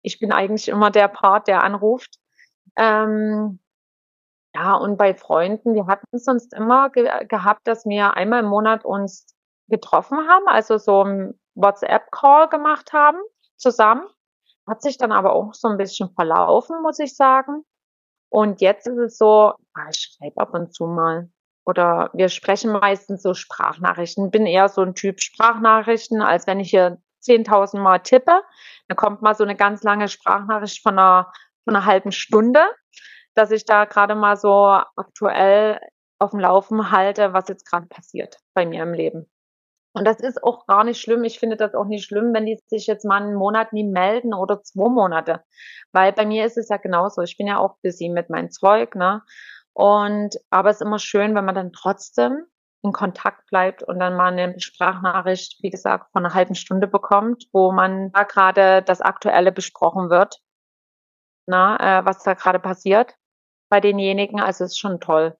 [0.01, 2.17] Ich bin eigentlich immer der Part, der anruft.
[2.77, 3.59] Ähm,
[4.55, 8.49] ja, und bei Freunden, wir hatten es sonst immer ge gehabt, dass wir einmal im
[8.49, 9.35] Monat uns
[9.67, 13.17] getroffen haben, also so ein WhatsApp-Call gemacht haben
[13.57, 14.07] zusammen.
[14.67, 17.63] Hat sich dann aber auch so ein bisschen verlaufen, muss ich sagen.
[18.29, 21.29] Und jetzt ist es so, ah, ich schreibe ab und zu mal
[21.65, 24.31] oder wir sprechen meistens so Sprachnachrichten.
[24.31, 28.41] Bin eher so ein Typ Sprachnachrichten, als wenn ich hier 10.000 Mal tippe.
[28.87, 31.31] Dann kommt mal so eine ganz lange Sprachnachricht von einer,
[31.63, 32.61] von einer halben Stunde,
[33.35, 34.65] dass ich da gerade mal so
[34.95, 35.79] aktuell
[36.19, 39.29] auf dem Laufen halte, was jetzt gerade passiert bei mir im Leben.
[39.95, 41.23] Und das ist auch gar nicht schlimm.
[41.23, 44.33] Ich finde das auch nicht schlimm, wenn die sich jetzt mal einen Monat nie melden
[44.33, 45.43] oder zwei Monate.
[45.91, 47.21] Weil bei mir ist es ja genauso.
[47.21, 49.21] Ich bin ja auch busy mit meinem Zeug, ne?
[49.73, 52.45] Und aber es ist immer schön, wenn man dann trotzdem
[52.83, 57.45] in Kontakt bleibt und dann mal eine Sprachnachricht, wie gesagt, von einer halben Stunde bekommt,
[57.53, 60.39] wo man da gerade das Aktuelle besprochen wird,
[61.47, 63.15] na, äh, was da gerade passiert
[63.73, 64.39] bei denjenigen.
[64.39, 65.35] Also es ist schon toll.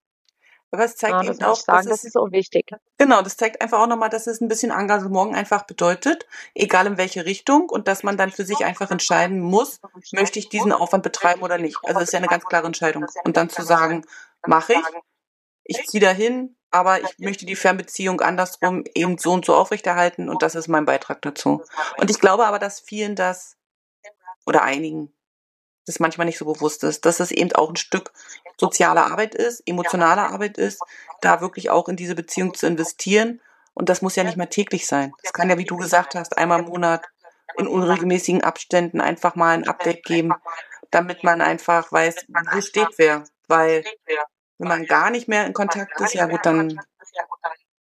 [0.72, 2.68] Aber es zeigt ja, eben auch, sagen, das ist so wichtig.
[2.98, 6.98] Genau, das zeigt einfach auch nochmal, dass es ein bisschen Engagement einfach bedeutet, egal in
[6.98, 9.80] welche Richtung, und dass man dann für sich einfach entscheiden muss,
[10.10, 11.78] möchte ich diesen Aufwand betreiben oder nicht.
[11.84, 13.06] Also es ist ja eine ganz klare Entscheidung.
[13.24, 14.04] Und dann zu sagen,
[14.44, 14.80] mache ich,
[15.62, 20.42] ich ziehe dahin, aber ich möchte die Fernbeziehung andersrum eben so und so aufrechterhalten und
[20.42, 21.62] das ist mein Beitrag dazu.
[21.98, 23.56] Und ich glaube aber, dass vielen das
[24.44, 25.14] oder einigen
[25.86, 28.12] das manchmal nicht so bewusst ist, dass es eben auch ein Stück
[28.58, 30.80] soziale Arbeit ist, emotionale Arbeit ist,
[31.20, 33.40] da wirklich auch in diese Beziehung zu investieren.
[33.74, 35.12] Und das muss ja nicht mehr täglich sein.
[35.22, 37.04] Das kann ja, wie du gesagt hast, einmal im Monat
[37.56, 40.32] in unregelmäßigen Abständen einfach mal ein Update geben,
[40.90, 43.24] damit man einfach weiß, wo steht wer.
[43.48, 43.84] Weil
[44.58, 46.80] wenn man gar nicht mehr in Kontakt ist, ja gut, dann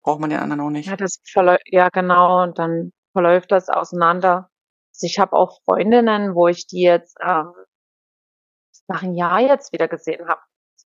[0.02, 0.88] braucht man den anderen auch nicht.
[0.88, 1.20] Ja, das
[1.66, 4.50] ja genau, und dann verläuft das auseinander.
[4.94, 7.52] Also ich habe auch Freundinnen, wo ich die jetzt ähm,
[8.88, 10.42] nach einem Jahr jetzt wieder gesehen habe.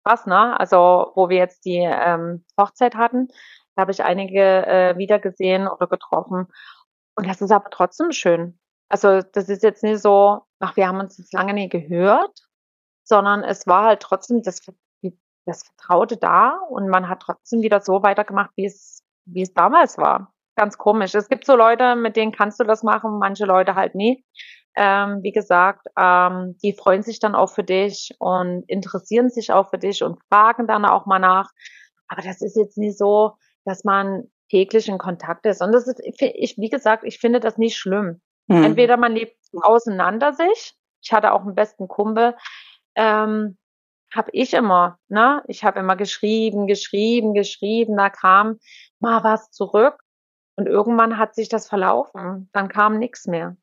[0.04, 0.60] Krass, ne?
[0.60, 3.28] Also wo wir jetzt die ähm, Hochzeit hatten,
[3.76, 6.48] da habe ich einige äh, wieder gesehen oder getroffen.
[7.16, 8.60] Und das ist aber trotzdem schön.
[8.90, 12.38] Also das ist jetzt nicht so, ach, wir haben uns jetzt lange nie gehört,
[13.04, 14.62] sondern es war halt trotzdem, das
[15.46, 19.98] das Vertraute da und man hat trotzdem wieder so weitergemacht, wie es, wie es damals
[19.98, 20.34] war.
[20.56, 21.14] Ganz komisch.
[21.16, 24.26] Es gibt so Leute, mit denen kannst du das machen, manche Leute halt nie.
[24.76, 29.70] Ähm, wie gesagt, ähm, die freuen sich dann auch für dich und interessieren sich auch
[29.70, 31.50] für dich und fragen dann auch mal nach.
[32.08, 35.62] Aber das ist jetzt nie so, dass man täglich in Kontakt ist.
[35.62, 38.22] Und das ist, ich, wie gesagt, ich finde das nicht schlimm.
[38.50, 38.64] Hm.
[38.64, 40.76] Entweder man lebt auseinander sich.
[41.02, 42.36] Ich hatte auch einen besten Kumpel,
[42.96, 43.58] ähm,
[44.14, 45.44] habe ich immer, ne?
[45.48, 48.60] Ich habe immer geschrieben, geschrieben, geschrieben, da kam
[49.00, 50.00] mal was zurück
[50.56, 52.50] und irgendwann hat sich das verlaufen.
[52.54, 53.58] Dann kam nichts mehr.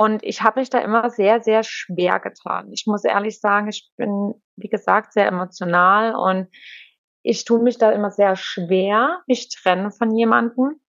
[0.00, 2.72] Und ich habe mich da immer sehr, sehr schwer getan.
[2.72, 6.48] Ich muss ehrlich sagen, ich bin, wie gesagt, sehr emotional und
[7.22, 10.80] ich tue mich da immer sehr schwer, mich trennen von jemandem.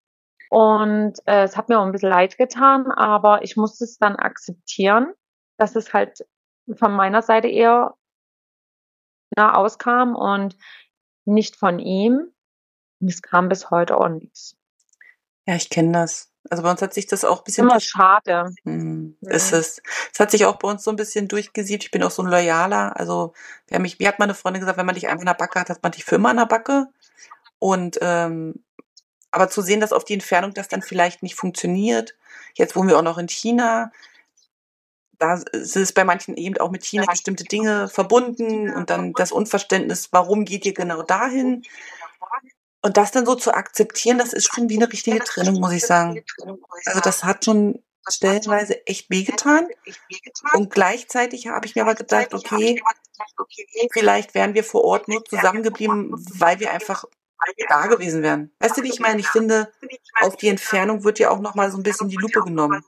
[0.52, 4.16] Und äh, es hat mir auch ein bisschen leid getan, aber ich musste es dann
[4.16, 5.14] akzeptieren,
[5.58, 6.26] dass es halt
[6.76, 7.96] von meiner Seite eher
[9.36, 10.56] na, auskam und
[11.26, 12.32] nicht von ihm.
[13.02, 14.56] Und es kam bis heute auch nichts.
[15.48, 16.29] Ja, ich kenne das.
[16.50, 17.68] Also bei uns hat sich das auch ein bisschen.
[17.68, 18.54] Immer schade.
[18.64, 19.32] Hm, ja.
[19.32, 19.82] Ist es.
[20.14, 21.84] Es hat sich auch bei uns so ein bisschen durchgesiebt.
[21.84, 22.98] Ich bin auch so ein Loyaler.
[22.98, 23.34] Also,
[23.68, 25.70] wer mich, wie hat meine Freundin gesagt, wenn man dich einmal in der Backe hat,
[25.70, 26.88] hat man dich für immer in der Backe.
[27.60, 28.64] Und ähm,
[29.32, 32.16] aber zu sehen, dass auf die Entfernung das dann vielleicht nicht funktioniert.
[32.56, 33.92] Jetzt wohnen wir auch noch in China
[35.20, 39.32] da ist es bei manchen eben auch mit China bestimmte Dinge verbunden und dann das
[39.32, 41.64] Unverständnis, warum geht ihr genau dahin?
[42.82, 45.86] Und das dann so zu akzeptieren, das ist schon wie eine richtige Trennung, muss ich
[45.86, 46.24] sagen.
[46.86, 49.68] Also das hat schon stellenweise echt wehgetan.
[50.54, 52.82] Und gleichzeitig habe ich mir aber gedacht, okay,
[53.92, 57.06] vielleicht wären wir vor Ort nur zusammengeblieben, weil wir einfach
[57.68, 58.52] da gewesen wären.
[58.60, 59.20] Weißt du, wie ich meine?
[59.20, 59.72] Ich finde,
[60.22, 62.84] auf die Entfernung wird ja auch nochmal so ein bisschen die Lupe genommen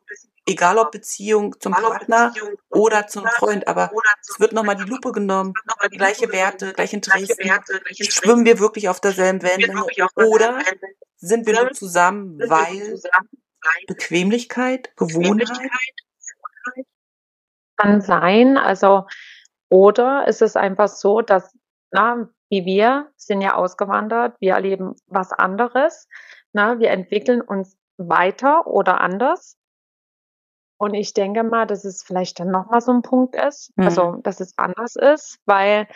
[0.51, 2.33] egal ob Beziehung zum Partner
[2.69, 3.91] oder zum Freund, aber
[4.21, 5.53] es wird nochmal die Lupe genommen,
[5.91, 7.35] gleiche Werte, gleiche Interessen.
[7.91, 9.85] Schwimmen wir wirklich auf derselben Wellenlänge
[10.15, 10.59] oder
[11.17, 12.99] sind wir nur zusammen, weil
[13.87, 15.49] Bequemlichkeit, Gewohnheit?
[17.77, 19.07] Kann sein, also
[19.69, 21.55] oder ist es einfach so, dass,
[21.91, 26.07] na, wie wir sind ja ausgewandert, wir erleben was anderes,
[26.53, 29.57] na, wir entwickeln uns weiter oder anders
[30.81, 33.85] und ich denke mal, dass es vielleicht dann nochmal so ein Punkt ist, mhm.
[33.85, 35.87] also dass es anders ist, weil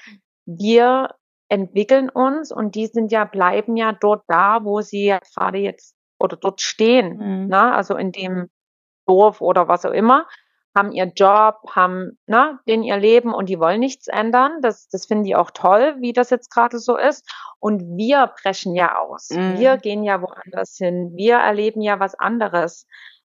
[0.46, 1.16] wir
[1.50, 5.96] entwickeln uns und die sind ja, bleiben ja dort da, wo sie ja gerade jetzt
[6.20, 7.48] oder dort stehen, mhm.
[7.48, 7.74] ne?
[7.74, 8.52] also in dem
[9.08, 10.28] Dorf oder was auch immer,
[10.78, 14.60] haben ihr Job, haben ne, den ihr Leben und die wollen nichts ändern.
[14.62, 17.28] Das, das finden die auch toll, wie das jetzt gerade so ist.
[17.60, 19.30] Und wir brechen ja aus.
[19.32, 19.58] Mhm.
[19.58, 21.14] Wir gehen ja woanders hin.
[21.16, 22.86] Wir erleben ja was anderes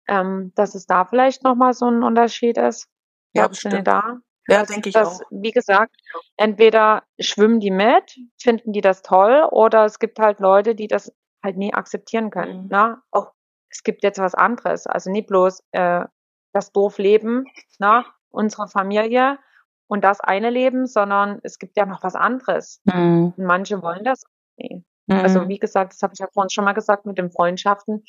[0.08, 2.88] ähm, dass es da vielleicht nochmal so ein Unterschied ist.
[3.34, 3.86] Ja, bestimmt.
[3.86, 4.18] da?
[4.48, 5.26] Ja, denke ich dass, auch.
[5.30, 5.94] Wie gesagt,
[6.36, 11.12] entweder schwimmen die mit, finden die das toll, oder es gibt halt Leute, die das
[11.42, 12.62] halt nie akzeptieren können.
[12.62, 12.68] Mhm.
[12.70, 12.88] Na?
[12.88, 13.02] Ne?
[13.10, 13.32] Auch
[13.70, 14.86] es gibt jetzt was anderes.
[14.86, 16.04] Also nicht bloß äh,
[16.52, 17.44] das Dorfleben,
[17.78, 18.06] na, ne?
[18.30, 19.38] unsere Familie
[19.86, 22.80] und das eine Leben, sondern es gibt ja noch was anderes.
[22.84, 23.34] Mhm.
[23.36, 24.24] Und manche wollen das
[24.56, 24.84] nicht.
[25.08, 25.24] Also, mhm.
[25.24, 28.04] Also wie gesagt, das habe ich ja vorhin schon mal gesagt mit den Freundschaften.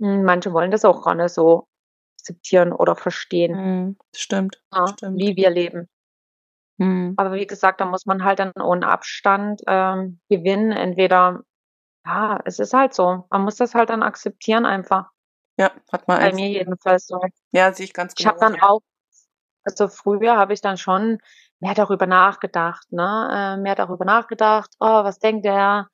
[0.00, 1.66] Hm, manche wollen das auch gar nicht so
[2.18, 3.52] akzeptieren oder verstehen.
[3.52, 5.18] Mhm, stimmt, ja, stimmt.
[5.18, 5.88] Wie wir leben.
[6.78, 7.14] Mhm.
[7.16, 10.72] Aber wie gesagt, da muss man halt dann ohne Abstand ähm, gewinnen.
[10.72, 11.42] Entweder,
[12.06, 13.26] ja, es ist halt so.
[13.30, 15.10] Man muss das halt dann akzeptieren einfach.
[15.58, 16.20] Ja, hat man.
[16.20, 17.20] Bei mir jedenfalls so.
[17.50, 18.30] Ja, sehe ich ganz genau.
[18.30, 18.80] Ich habe dann auch,
[19.64, 21.18] also früher habe ich dann schon
[21.60, 23.56] mehr darüber nachgedacht, ne?
[23.58, 25.88] Äh, mehr darüber nachgedacht, oh, was denkt der?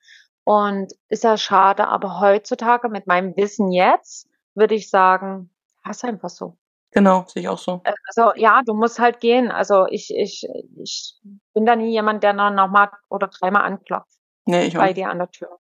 [0.45, 5.49] Und ist ja schade, aber heutzutage mit meinem Wissen jetzt würde ich sagen,
[5.89, 6.57] ist einfach so.
[6.91, 7.81] Genau, sehe ich auch so.
[8.07, 9.51] Also ja, du musst halt gehen.
[9.51, 11.19] Also ich, ich, ich
[11.53, 14.17] bin da nie jemand, der dann nochmal oder dreimal anklopft.
[14.45, 15.59] Nee, ich bei dir an der Tür.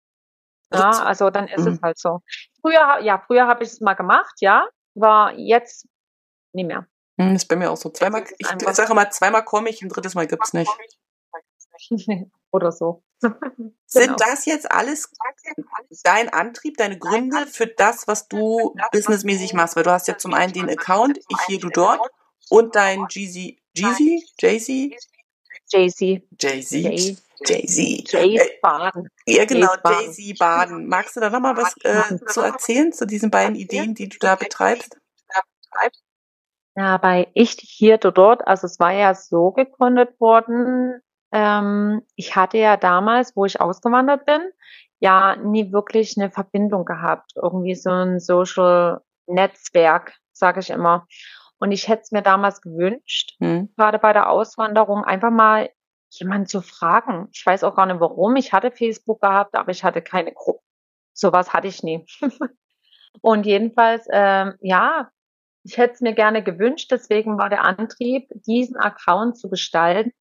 [0.74, 1.74] Ja, also dann ist mhm.
[1.74, 2.22] es halt so.
[2.62, 5.88] Früher, ja, früher habe ich es mal gemacht, ja, war jetzt
[6.54, 6.88] nie mehr.
[7.18, 7.90] Das ist bei mir auch so.
[7.90, 10.72] Zweimal, ich sage mal, zweimal komme ich, ein drittes Mal gibt's nicht.
[12.52, 13.04] oder so.
[13.86, 14.16] Sind genau.
[14.18, 15.12] das jetzt alles
[16.04, 19.76] dein Antrieb, deine Gründe für das, was du businessmäßig machst?
[19.76, 22.00] Weil du hast ja zum einen den Account, ich hier, du dort
[22.50, 24.94] und dein Jeezy, Jeezy, Jay-Z?
[25.70, 26.24] Jay-Z.
[26.40, 27.18] Jay-Z.
[27.46, 28.12] Jay-Z.
[28.12, 29.10] Jay Baden.
[29.26, 30.88] Ja, genau, Jay-Z Baden.
[30.88, 34.36] Magst du da nochmal was äh, zu erzählen zu diesen beiden Ideen, die du da
[34.36, 34.98] betreibst?
[36.76, 41.02] Ja, bei Ich hier, du dort, also es war ja so gegründet worden,
[41.32, 44.42] ähm, ich hatte ja damals, wo ich ausgewandert bin,
[45.00, 47.34] ja nie wirklich eine Verbindung gehabt.
[47.36, 51.08] Irgendwie so ein Social Netzwerk, sage ich immer.
[51.60, 53.70] Und ich hätte es mir damals gewünscht, hm.
[53.78, 55.70] gerade bei der Auswanderung, einfach mal
[56.10, 57.30] jemanden zu fragen.
[57.32, 58.36] Ich weiß auch gar nicht warum.
[58.36, 60.64] Ich hatte Facebook gehabt, aber ich hatte keine Gruppe.
[61.14, 62.06] Sowas hatte ich nie.
[63.22, 65.10] und jedenfalls, ähm, ja,
[65.64, 70.12] ich hätte es mir gerne gewünscht, deswegen war der Antrieb, diesen Account zu gestalten,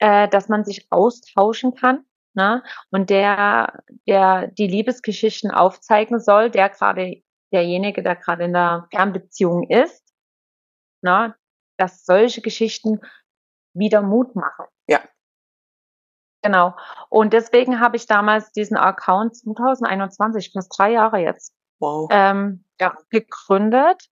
[0.00, 2.04] äh, dass man sich austauschen kann.
[2.34, 2.62] Ne?
[2.90, 7.22] Und der, der die Liebesgeschichten aufzeigen soll, der gerade
[7.52, 10.04] derjenige, der gerade in der Fernbeziehung ist,
[11.02, 11.34] ne?
[11.76, 13.00] dass solche Geschichten
[13.74, 14.66] wieder Mut machen.
[14.88, 15.00] Ja.
[16.42, 16.74] Genau.
[17.08, 22.08] Und deswegen habe ich damals diesen Account 2021, fast drei Jahre jetzt, wow.
[22.10, 24.08] ähm, ja, gegründet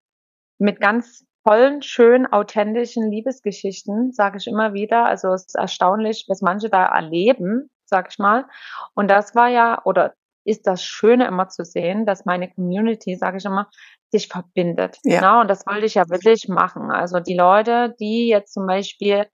[0.59, 5.05] mit ganz tollen, schönen, authentischen Liebesgeschichten, sage ich immer wieder.
[5.05, 8.45] Also es ist erstaunlich, was manche da erleben, sag ich mal.
[8.93, 10.13] Und das war ja, oder
[10.45, 13.69] ist das Schöne immer zu sehen, dass meine Community, sage ich immer,
[14.11, 14.97] sich verbindet.
[15.03, 15.21] Ja.
[15.21, 16.91] Na, und das wollte ich ja wirklich machen.
[16.91, 19.27] Also die Leute, die jetzt zum Beispiel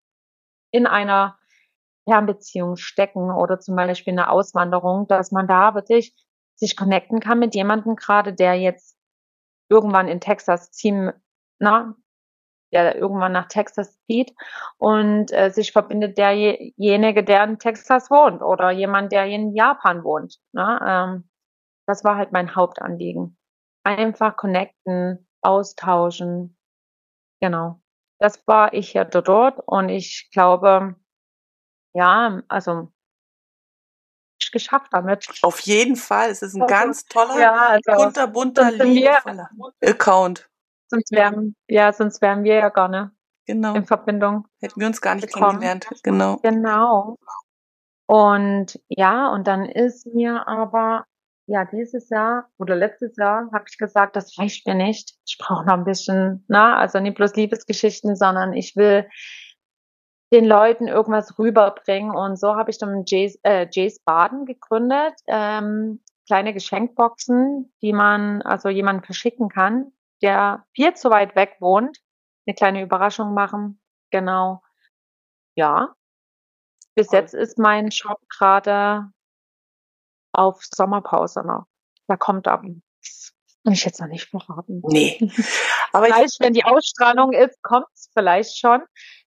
[0.70, 1.38] in einer
[2.08, 6.14] Fernbeziehung stecken oder zum Beispiel eine Auswanderung, dass man da wirklich
[6.54, 8.96] sich connecten kann mit jemandem gerade, der jetzt
[9.68, 11.12] irgendwann in Texas ziehen,
[11.62, 11.94] na,
[12.72, 14.34] der irgendwann nach Texas zieht
[14.78, 20.38] und äh, sich verbindet derjenige, der in Texas wohnt oder jemand, der in Japan wohnt.
[20.52, 21.30] Na, ähm,
[21.86, 23.38] das war halt mein Hauptanliegen.
[23.84, 26.56] Einfach connecten, austauschen.
[27.40, 27.80] Genau.
[28.18, 30.96] Das war ich ja dort und ich glaube,
[31.94, 32.92] ja, also
[34.52, 35.28] geschafft damit.
[35.42, 36.30] Auf jeden Fall.
[36.30, 39.50] Es ist ein also, ganz toller, ja, also, kunterbunter, liebevoller
[39.82, 40.48] Account.
[40.92, 43.10] Sonst wären, ja, sonst wären wir ja gar nicht
[43.46, 43.74] genau.
[43.74, 44.46] in Verbindung.
[44.60, 45.60] Hätten wir uns gar nicht gekommen.
[45.60, 45.86] kennengelernt.
[46.02, 46.36] Genau.
[46.42, 47.16] Genau.
[48.06, 51.06] Und ja, und dann ist mir aber,
[51.46, 55.14] ja, dieses Jahr oder letztes Jahr habe ich gesagt, das reicht mir nicht.
[55.26, 59.08] Ich brauche noch ein bisschen, na, also nicht bloß Liebesgeschichten, sondern ich will
[60.30, 62.14] den Leuten irgendwas rüberbringen.
[62.14, 65.14] Und so habe ich dann Jays, äh, Jays Baden gegründet.
[65.26, 69.92] Ähm, kleine Geschenkboxen, die man also jemanden verschicken kann,
[70.22, 71.98] der viel zu weit weg wohnt.
[72.46, 73.80] Eine kleine Überraschung machen.
[74.10, 74.62] Genau.
[75.54, 75.94] Ja.
[76.94, 77.20] Bis Toll.
[77.20, 79.10] jetzt ist mein Shop gerade
[80.32, 81.66] auf Sommerpause noch.
[82.08, 82.68] Da kommt aber
[83.64, 84.82] kann ich jetzt noch nicht verraten.
[84.88, 85.18] Nee.
[85.92, 88.82] Aber vielleicht, wenn die Ausstrahlung ist, kommt es vielleicht schon.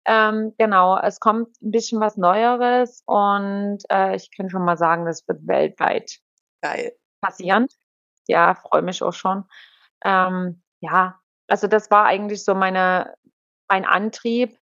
[0.06, 5.06] Ähm, genau, es kommt ein bisschen was Neueres und äh, ich kann schon mal sagen,
[5.06, 6.18] das wird weltweit
[6.62, 6.94] Geil.
[7.22, 7.68] passieren.
[8.28, 9.46] Ja, freue mich auch schon.
[10.04, 13.16] Ähm, ja, also das war eigentlich so meine,
[13.70, 14.58] mein Antrieb,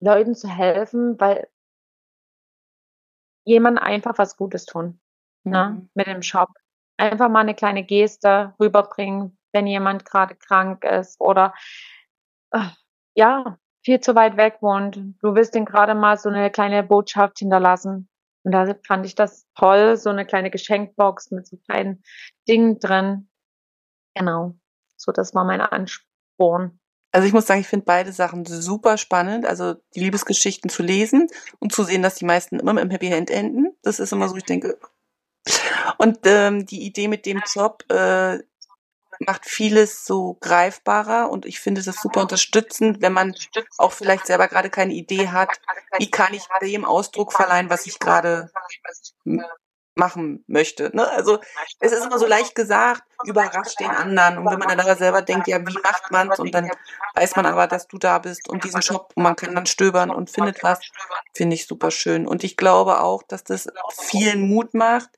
[0.00, 1.48] Leuten zu helfen, weil
[3.44, 5.00] jemand einfach was Gutes tun.
[5.44, 5.76] Ne, mhm.
[5.76, 6.50] Ne, mit dem Shop.
[6.98, 11.54] Einfach mal eine kleine Geste rüberbringen, wenn jemand gerade krank ist oder
[12.52, 12.68] äh,
[13.14, 14.96] ja, viel zu weit weg wohnt.
[14.96, 18.08] Du willst den gerade mal so eine kleine Botschaft hinterlassen.
[18.44, 22.02] Und da fand ich das toll, so eine kleine Geschenkbox mit so kleinen
[22.46, 23.28] Dingen drin.
[24.14, 24.57] Genau.
[24.98, 26.78] So, das war mein Ansporn.
[27.10, 29.46] Also ich muss sagen, ich finde beide Sachen super spannend.
[29.46, 31.28] Also die Liebesgeschichten zu lesen
[31.58, 33.74] und zu sehen, dass die meisten immer einem Happy End enden.
[33.82, 34.78] Das ist immer so, ich denke.
[35.96, 38.40] Und ähm, die Idee mit dem Job, äh,
[39.20, 43.34] macht vieles so greifbarer und ich finde das super unterstützend, wenn man
[43.76, 45.60] auch vielleicht selber gerade keine Idee hat,
[45.98, 48.50] wie kann ich dem Ausdruck verleihen, was ich gerade
[49.98, 50.90] machen möchte.
[50.94, 51.06] Ne?
[51.08, 51.38] Also
[51.80, 54.38] es ist immer so leicht gesagt, überrascht den anderen.
[54.38, 56.38] Und wenn man dann aber selber denkt, ja, wie macht man's?
[56.38, 56.70] Und dann
[57.14, 60.10] weiß man aber, dass du da bist und diesen Shop und man kann dann stöbern
[60.10, 60.80] und findet was,
[61.34, 62.26] finde ich super schön.
[62.26, 63.68] Und ich glaube auch, dass das
[63.98, 65.10] vielen Mut macht,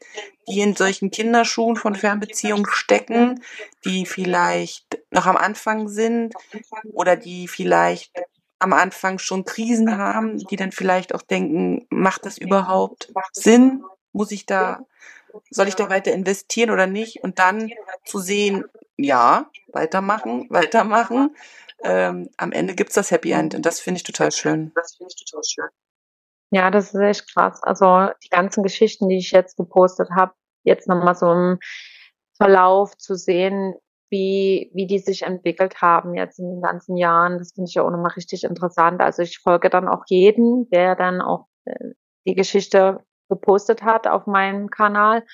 [0.49, 3.43] die in solchen Kinderschuhen von Fernbeziehungen stecken,
[3.85, 6.35] die vielleicht noch am Anfang sind
[6.93, 8.13] oder die vielleicht
[8.59, 13.83] am Anfang schon Krisen haben, die dann vielleicht auch denken, macht das überhaupt Sinn?
[14.13, 14.85] Muss ich da,
[15.51, 17.23] soll ich da weiter investieren oder nicht?
[17.23, 17.71] Und dann
[18.05, 18.65] zu sehen,
[18.97, 21.37] ja, weitermachen, weitermachen.
[21.83, 24.73] Ähm, am Ende gibt's das Happy End und das finde ich total schön.
[24.75, 25.69] Das finde ich total schön.
[26.51, 27.63] Ja, das ist echt krass.
[27.63, 30.35] Also die ganzen Geschichten, die ich jetzt gepostet habe,
[30.65, 31.59] jetzt nochmal so im
[32.37, 33.75] Verlauf zu sehen,
[34.11, 37.83] wie, wie die sich entwickelt haben jetzt in den ganzen Jahren, das finde ich ja
[37.83, 39.01] auch nochmal richtig interessant.
[39.01, 41.91] Also ich folge dann auch jeden, der dann auch äh,
[42.27, 42.99] die Geschichte
[43.31, 45.25] gepostet hat auf meinem Kanal.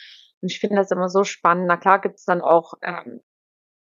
[0.40, 1.66] Und ich finde das immer so spannend.
[1.66, 3.20] Na klar gibt es dann auch ähm,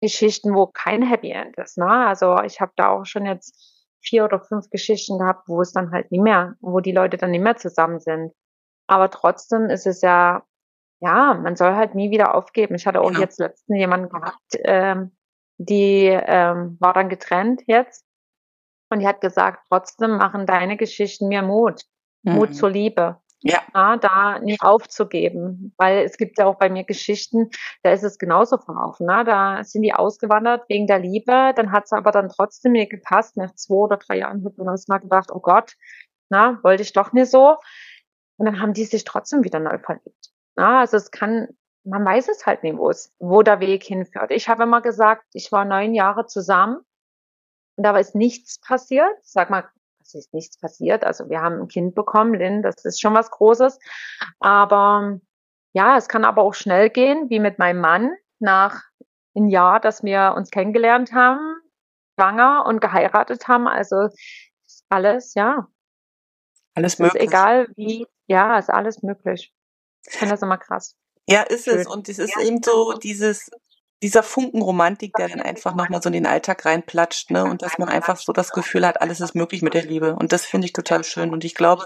[0.00, 1.78] Geschichten, wo kein Happy End ist.
[1.78, 1.88] Ne?
[1.88, 3.54] Also ich habe da auch schon jetzt
[4.02, 7.30] vier oder fünf Geschichten gehabt, wo es dann halt nicht mehr, wo die Leute dann
[7.30, 8.32] nicht mehr zusammen sind.
[8.86, 10.42] Aber trotzdem ist es ja,
[11.00, 12.74] ja, man soll halt nie wieder aufgeben.
[12.74, 13.20] Ich hatte auch genau.
[13.20, 15.16] jetzt letztens jemanden gehabt, ähm,
[15.58, 18.06] die ähm, war dann getrennt jetzt
[18.90, 21.82] und die hat gesagt, trotzdem machen deine Geschichten mir Mut.
[22.22, 22.32] Mhm.
[22.32, 23.20] Mut zur Liebe.
[23.42, 23.62] Ja.
[23.74, 23.96] ja.
[23.96, 25.72] Da nie aufzugeben.
[25.76, 27.50] Weil es gibt ja auch bei mir Geschichten,
[27.82, 29.06] da ist es genauso verlaufen.
[29.06, 29.24] Ne?
[29.24, 33.36] Da sind die ausgewandert wegen der Liebe, dann hat es aber dann trotzdem mir gepasst.
[33.36, 35.74] Nach zwei oder drei Jahren hat man uns mal gedacht, oh Gott,
[36.28, 37.56] na, wollte ich doch nicht so.
[38.36, 40.30] Und dann haben die sich trotzdem wieder neu verliebt.
[40.56, 41.48] Na, also es kann,
[41.84, 44.30] man weiß es halt nicht, wo es, wo der Weg hinführt.
[44.30, 46.78] Ich habe immer gesagt, ich war neun Jahre zusammen
[47.76, 49.16] und da ist nichts passiert.
[49.22, 49.68] Sag mal,
[50.14, 51.04] es ist nichts passiert.
[51.04, 53.78] Also wir haben ein Kind bekommen, Lynn, das ist schon was Großes.
[54.38, 55.20] Aber
[55.72, 58.82] ja, es kann aber auch schnell gehen, wie mit meinem Mann nach
[59.34, 61.60] einem Jahr, dass wir uns kennengelernt haben,
[62.18, 63.68] schwanger und geheiratet haben.
[63.68, 64.08] Also
[64.88, 65.68] alles, ja.
[66.74, 67.22] Alles möglich.
[67.22, 69.52] Ist egal wie, ja, ist alles möglich.
[70.06, 70.96] Ich finde das immer krass.
[71.28, 71.78] Ja, ist Schön.
[71.78, 71.86] es.
[71.86, 73.50] Und es ist eben so dieses,
[74.02, 77.44] dieser Funken Romantik, der dann einfach nochmal so in den Alltag reinplatscht, ne?
[77.44, 80.14] Und dass man einfach so das Gefühl hat, alles ist möglich mit der Liebe.
[80.14, 81.30] Und das finde ich total schön.
[81.30, 81.84] Und ich glaube,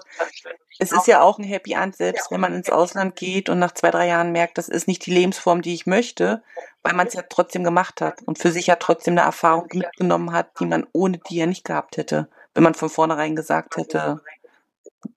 [0.78, 3.72] es ist ja auch ein Happy End, selbst wenn man ins Ausland geht und nach
[3.72, 6.42] zwei, drei Jahren merkt, das ist nicht die Lebensform, die ich möchte,
[6.82, 10.32] weil man es ja trotzdem gemacht hat und für sich ja trotzdem eine Erfahrung mitgenommen
[10.32, 14.20] hat, die man ohne die ja nicht gehabt hätte, wenn man von vornherein gesagt hätte,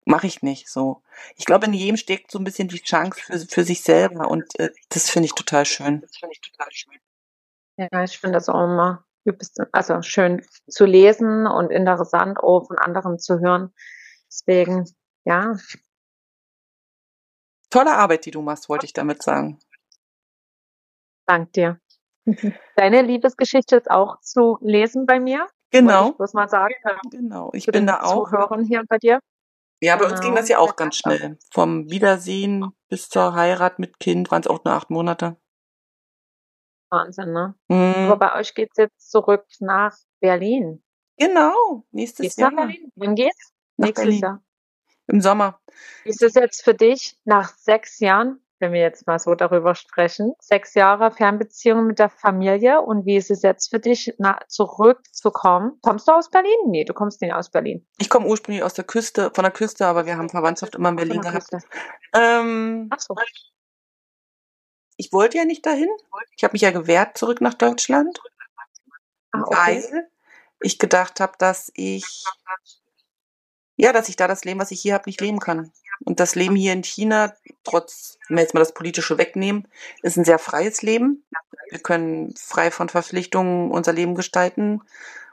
[0.05, 1.03] mache ich nicht so.
[1.37, 4.59] Ich glaube, in jedem steckt so ein bisschen die Chance für, für sich selber und
[4.59, 6.01] äh, das finde ich total schön.
[6.01, 6.99] Das finde ich total schön.
[7.77, 9.05] Ja, ich finde das auch immer
[9.73, 13.73] also schön zu lesen und interessant auch von anderen zu hören.
[14.29, 14.85] Deswegen,
[15.25, 15.57] ja.
[17.71, 19.59] Tolle Arbeit, die du machst, wollte ich damit sagen.
[21.27, 21.81] Dank dir.
[22.77, 25.47] Deine Liebesgeschichte ist auch zu lesen bei mir.
[25.71, 26.15] Genau.
[26.19, 26.75] Muss mal sagen.
[27.11, 27.51] Genau.
[27.53, 28.31] Ich bin da auch.
[28.31, 29.21] Zuhörern hier bei dir.
[29.85, 31.39] Ja, bei uns ging das ja auch ganz schnell.
[31.53, 35.37] Vom Wiedersehen bis zur Heirat mit Kind waren es auch nur acht Monate.
[36.91, 37.55] Wahnsinn, ne?
[37.69, 38.11] Mhm.
[38.11, 40.83] Aber bei euch geht es jetzt zurück nach Berlin.
[41.19, 42.51] Genau, nächstes geht's Jahr.
[42.53, 42.91] Nach Berlin?
[42.97, 43.53] Wann geht's?
[43.77, 44.21] Nach Nächstes Berlin.
[44.23, 44.45] Jahr.
[45.09, 45.61] Im Sommer.
[46.05, 49.75] Wie ist es jetzt für dich nach sechs Jahren wenn wir jetzt mal so darüber
[49.75, 50.35] sprechen.
[50.39, 55.79] Sechs Jahre Fernbeziehung mit der Familie und wie ist es jetzt für dich, na, zurückzukommen?
[55.83, 56.57] Kommst du aus Berlin?
[56.67, 57.87] Nee, du kommst nicht aus Berlin.
[57.99, 60.97] Ich komme ursprünglich aus der Küste, von der Küste, aber wir haben Verwandtschaft immer in
[60.97, 61.49] Berlin gehabt.
[62.15, 63.15] Ähm, Ach so.
[64.97, 65.91] Ich wollte ja nicht dahin.
[66.37, 68.21] Ich habe mich ja gewehrt zurück nach Deutschland,
[69.33, 69.83] ah, okay.
[69.93, 70.09] weil
[70.61, 72.25] ich gedacht habe, dass ich
[73.77, 75.73] ja, dass ich da das Leben, was ich hier habe, nicht leben kann.
[76.01, 79.69] Und das Leben hier in China, trotz, wenn wir jetzt mal das Politische wegnehmen,
[80.03, 81.25] ist ein sehr freies Leben.
[81.71, 84.83] Wir können frei von Verpflichtungen unser Leben gestalten.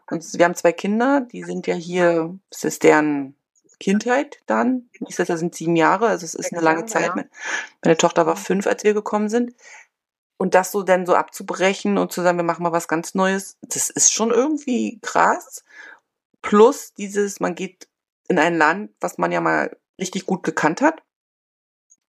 [0.09, 3.36] Und wir haben zwei Kinder, die sind ja hier, es ist deren
[3.80, 4.89] Kindheit dann.
[4.99, 7.12] Nächstes Jahr sind sieben Jahre, also es ist eine lange Zeit.
[7.84, 9.53] Meine Tochter war fünf, als wir gekommen sind.
[10.38, 13.57] Und das so dann so abzubrechen und zu sagen, wir machen mal was ganz Neues,
[13.62, 15.64] das ist schon irgendwie krass.
[16.41, 17.88] Plus dieses, man geht
[18.28, 21.02] in ein Land, was man ja mal richtig gut gekannt hat.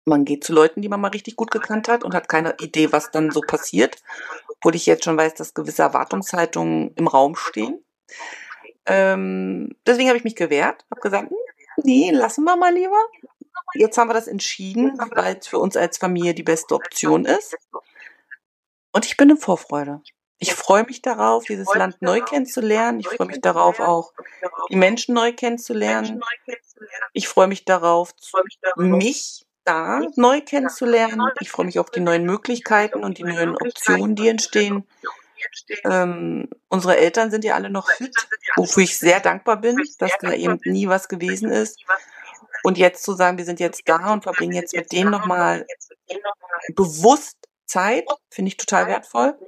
[0.05, 2.91] Man geht zu Leuten, die man mal richtig gut gekannt hat und hat keine Idee,
[2.93, 4.03] was dann so passiert.
[4.49, 7.85] Obwohl ich jetzt schon weiß, dass gewisse Erwartungshaltungen im Raum stehen.
[8.87, 11.37] Ähm, deswegen habe ich mich gewehrt, habe gesagt, hm,
[11.85, 12.99] nee, lassen wir mal lieber.
[13.74, 17.57] Jetzt haben wir das entschieden, weil es für uns als Familie die beste Option ist.
[18.93, 20.03] Und ich bin in Vorfreude.
[20.43, 22.99] Ich freue mich darauf, dieses Land neu kennenzulernen.
[22.99, 24.12] Ich freue mich darauf, auch
[24.70, 26.20] die Menschen neu kennenzulernen.
[27.12, 28.12] Ich freue mich darauf,
[28.74, 31.22] mich da neu kennenzulernen.
[31.38, 34.84] Ich freue mich auf die neuen Möglichkeiten und die neuen Optionen, die entstehen.
[35.84, 38.12] Ähm, unsere Eltern sind ja alle noch fit,
[38.57, 41.78] wofür ich sehr dankbar bin, dass da eben nie was gewesen ist.
[42.64, 45.64] Und jetzt zu sagen, wir sind jetzt da und verbringen jetzt mit denen nochmal
[46.74, 47.36] bewusst
[47.73, 49.39] Zeit, finde ich total wertvoll.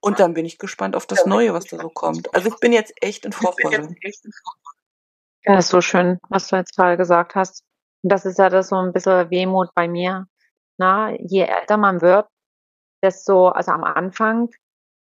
[0.00, 2.34] Und dann bin ich gespannt auf das Neue, was da so kommt.
[2.34, 3.94] Also ich bin jetzt echt in Vorfreude.
[5.44, 7.64] Ja, ist so schön, was du jetzt gerade gesagt hast.
[8.02, 10.26] Und das ist ja das so ein bisschen Wehmut bei mir.
[10.78, 12.26] Na, je älter man wird,
[13.02, 14.48] desto, also am Anfang,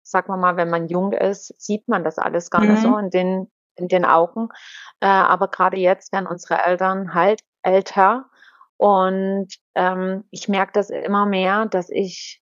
[0.04, 2.70] sagen wir mal, wenn man jung ist, sieht man das alles gar mhm.
[2.70, 2.98] nicht so mhm.
[2.98, 4.48] in den, in den Augen.
[5.00, 8.30] Äh, aber gerade jetzt werden unsere Eltern halt älter.
[8.78, 12.42] Und ähm, ich merke das immer mehr, dass ich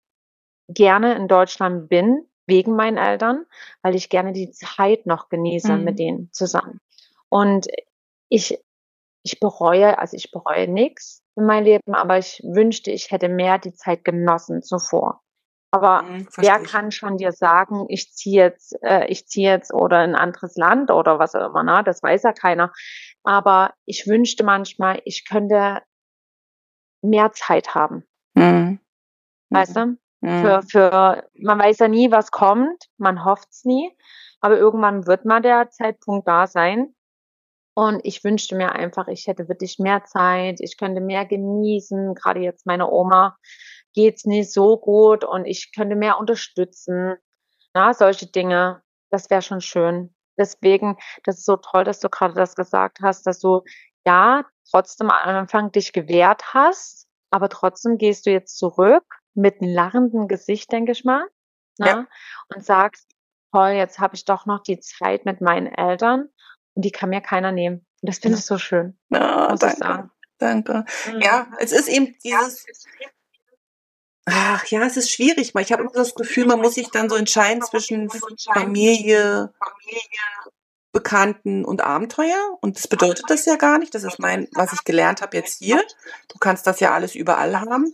[0.67, 3.45] gerne in Deutschland bin, wegen meinen Eltern,
[3.81, 5.84] weil ich gerne die Zeit noch genieße mhm.
[5.84, 6.79] mit denen zusammen.
[7.29, 7.67] Und
[8.29, 8.59] ich,
[9.23, 13.59] ich bereue, also ich bereue nichts in meinem Leben, aber ich wünschte, ich hätte mehr
[13.59, 15.21] die Zeit genossen zuvor.
[15.71, 20.03] Aber mhm, wer kann schon dir sagen, ich ziehe jetzt, äh, ich ziehe jetzt oder
[20.03, 21.81] in ein anderes Land oder was auch immer, ne?
[21.84, 22.71] Das weiß ja keiner.
[23.23, 25.81] Aber ich wünschte manchmal, ich könnte
[27.04, 28.04] mehr Zeit haben.
[28.34, 28.80] Mhm.
[29.49, 29.97] Weißt du?
[30.22, 30.41] Mhm.
[30.41, 33.95] Für, für, man weiß ja nie, was kommt, man hofft's nie,
[34.39, 36.95] aber irgendwann wird mal der Zeitpunkt da sein.
[37.76, 42.14] Und ich wünschte mir einfach, ich hätte wirklich mehr Zeit, ich könnte mehr genießen.
[42.14, 43.36] Gerade jetzt meine Oma
[43.93, 47.16] geht's nicht so gut und ich könnte mehr unterstützen.
[47.74, 50.14] Na, solche Dinge, das wäre schon schön.
[50.38, 53.62] Deswegen, das ist so toll, dass du gerade das gesagt hast, dass du
[54.06, 59.74] ja trotzdem am Anfang dich gewehrt hast, aber trotzdem gehst du jetzt zurück mit einem
[59.74, 61.28] lachenden Gesicht, denke ich mal,
[61.80, 61.88] ne?
[61.88, 62.08] ja.
[62.54, 63.08] und sagst,
[63.51, 66.30] toll, jetzt habe ich doch noch die Zeit mit meinen Eltern
[66.76, 67.86] und die kann mir keiner nehmen.
[68.01, 68.97] Und das finde ich so schön.
[69.10, 70.12] Ja, muss danke, ich sagen.
[70.38, 70.86] Danke.
[71.12, 71.22] Mhm.
[71.22, 72.66] Ja, es ist eben dieses.
[74.26, 75.54] Ach ja, es ist schwierig.
[75.56, 78.10] Ich habe immer das Gefühl, man muss sich dann so entscheiden zwischen
[78.54, 79.54] Familie,
[80.94, 82.58] Bekannten und Abenteuer.
[82.62, 83.94] Und das bedeutet das ja gar nicht.
[83.94, 85.84] Das ist mein, was ich gelernt habe jetzt hier.
[86.30, 87.91] Du kannst das ja alles überall haben.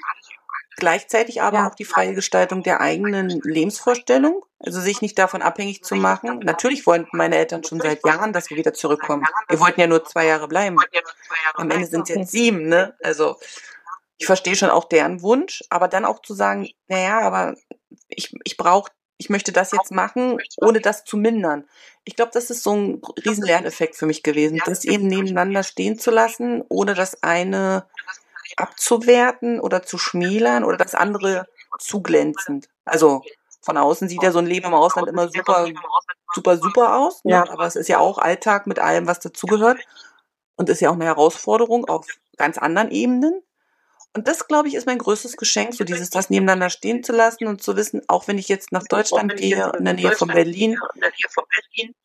[0.76, 5.96] Gleichzeitig aber auch die freie Gestaltung der eigenen Lebensvorstellung, also sich nicht davon abhängig zu
[5.96, 6.40] machen.
[6.40, 9.26] Natürlich wollten meine Eltern schon seit Jahren, dass wir wieder zurückkommen.
[9.50, 10.78] Wir wollten ja nur zwei Jahre bleiben.
[11.56, 12.96] Am Ende sind es jetzt sieben, ne?
[13.04, 13.36] Also
[14.18, 17.56] ich verstehe schon auch deren Wunsch, aber dann auch zu sagen, naja, aber
[18.08, 21.66] ich, ich brauche, ich möchte das jetzt machen, ohne das zu mindern.
[22.06, 26.00] Ich glaube, das ist so ein riesen Lerneffekt für mich gewesen, das eben nebeneinander stehen
[26.00, 27.86] zu lassen, ohne das eine
[28.56, 31.48] abzuwerten oder zu schmälern oder das andere
[31.80, 32.70] zu glänzend.
[32.86, 33.22] Also
[33.62, 35.68] von außen sieht ja so ein Leben im Ausland immer super,
[36.34, 37.24] super, super aus.
[37.26, 37.48] Ne?
[37.52, 39.80] Aber es ist ja auch Alltag mit allem, was dazugehört.
[40.56, 42.08] Und ist ja auch eine Herausforderung auf
[42.38, 43.42] ganz anderen Ebenen.
[44.16, 47.46] Und das, glaube ich, ist mein größtes Geschenk, so dieses, das nebeneinander stehen zu lassen
[47.46, 50.80] und zu wissen, auch wenn ich jetzt nach Deutschland gehe, in der Nähe von Berlin,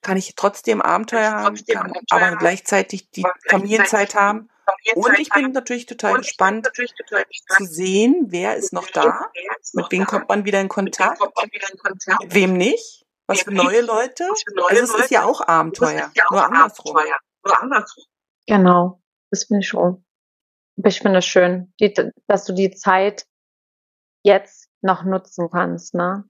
[0.03, 4.51] kann ich trotzdem Abenteuer haben, kann aber gleichzeitig die Familienzeit haben.
[4.95, 9.31] Und ich bin natürlich total gespannt zu sehen, wer ist noch da,
[9.73, 11.21] mit wem kommt man wieder in Kontakt,
[12.21, 14.29] mit wem nicht, was für neue Leute.
[14.69, 16.99] Also es ist ja auch Abenteuer, nur andersrum.
[18.47, 19.01] Genau,
[19.31, 20.04] das finde ich schon.
[20.77, 21.95] Ich finde es schön, die,
[22.27, 23.27] dass du die Zeit
[24.22, 25.95] jetzt noch nutzen kannst.
[25.95, 26.25] Ne?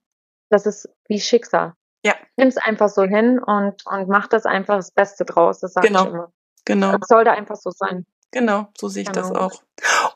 [0.51, 1.74] Das ist wie Schicksal.
[2.05, 2.14] Ja.
[2.36, 5.61] Nimm es einfach so hin und, und mach das einfach das Beste draus.
[5.61, 6.03] Das sage genau.
[6.05, 6.32] ich immer.
[6.66, 6.99] Genau.
[6.99, 8.07] Das sollte einfach so sein.
[8.30, 9.28] Genau, so sehe ich genau.
[9.28, 9.62] das auch.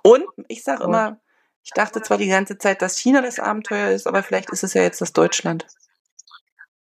[0.02, 1.20] Und ich sage immer,
[1.62, 4.74] ich dachte zwar die ganze Zeit, dass China das Abenteuer ist, aber vielleicht ist es
[4.74, 5.66] ja jetzt das Deutschland.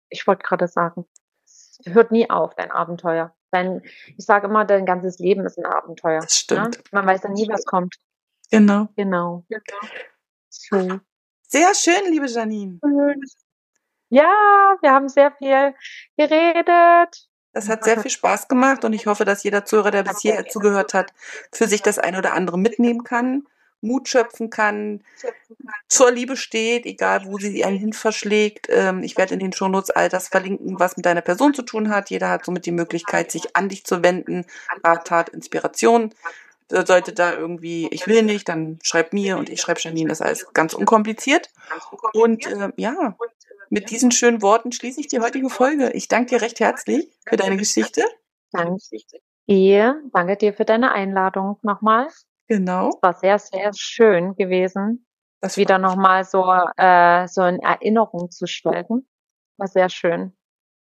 [0.09, 1.07] Ich wollte gerade sagen,
[1.87, 3.35] hört nie auf, dein Abenteuer.
[3.51, 3.83] Dein,
[4.17, 6.21] ich sage immer, dein ganzes Leben ist ein Abenteuer.
[6.21, 6.79] Das stimmt.
[6.79, 6.83] Ne?
[6.93, 7.97] Man weiß ja nie, was kommt.
[8.51, 8.89] Genau.
[8.97, 9.45] Genau.
[10.49, 11.01] So.
[11.49, 12.79] Sehr schön, liebe Janine.
[14.09, 15.75] Ja, wir haben sehr viel
[16.17, 17.29] geredet.
[17.53, 20.47] Das hat sehr viel Spaß gemacht und ich hoffe, dass jeder Zuhörer, der bis hierher
[20.47, 21.13] zugehört hat,
[21.53, 23.47] für sich das eine oder andere mitnehmen kann,
[23.83, 25.03] Mut schöpfen kann,
[25.89, 28.69] zur Liebe steht, egal wo sie einen hin verschlägt.
[28.71, 31.91] Ähm, ich werde in den Shownotes all das verlinken, was mit deiner Person zu tun
[31.91, 32.09] hat.
[32.11, 34.47] Jeder hat somit die Möglichkeit, sich an dich zu wenden.
[34.83, 36.15] Rat, Tat, Inspiration.
[36.71, 40.27] Sollte da irgendwie, ich will nicht, dann schreib mir und ich schreibe Janine, das ist
[40.27, 41.51] alles ganz unkompliziert.
[42.15, 43.15] Und äh, ja,
[43.69, 45.91] mit diesen schönen Worten schließe ich die heutige Folge.
[45.93, 48.05] Ich danke dir recht herzlich für deine Geschichte.
[48.53, 48.81] Danke
[49.49, 50.01] dir.
[50.13, 52.09] Danke dir für deine Einladung nochmal.
[52.53, 52.91] Genau.
[52.91, 55.07] Es war sehr, sehr schön gewesen,
[55.41, 56.45] das wieder nochmal so,
[56.77, 59.09] äh, so in Erinnerung zu schwelgen.
[59.57, 60.37] War sehr schön.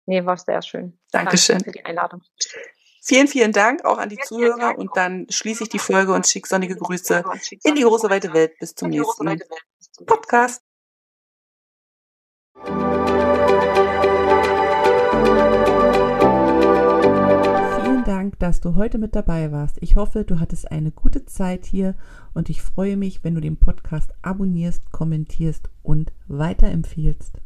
[0.06, 0.96] Nee, war sehr schön.
[1.10, 1.58] Dankeschön.
[1.58, 2.22] Danke für die Einladung.
[3.02, 6.48] Vielen, vielen Dank auch an die Zuhörer und dann schließe ich die Folge und schicke
[6.48, 7.24] sonnige Grüße
[7.64, 8.56] in die große weite Welt.
[8.60, 9.40] Bis zum nächsten
[10.06, 10.62] Podcast.
[18.46, 19.76] Dass du heute mit dabei warst.
[19.80, 21.96] Ich hoffe, du hattest eine gute Zeit hier
[22.32, 27.40] und ich freue mich, wenn du den Podcast abonnierst, kommentierst und weiterempfiehlst.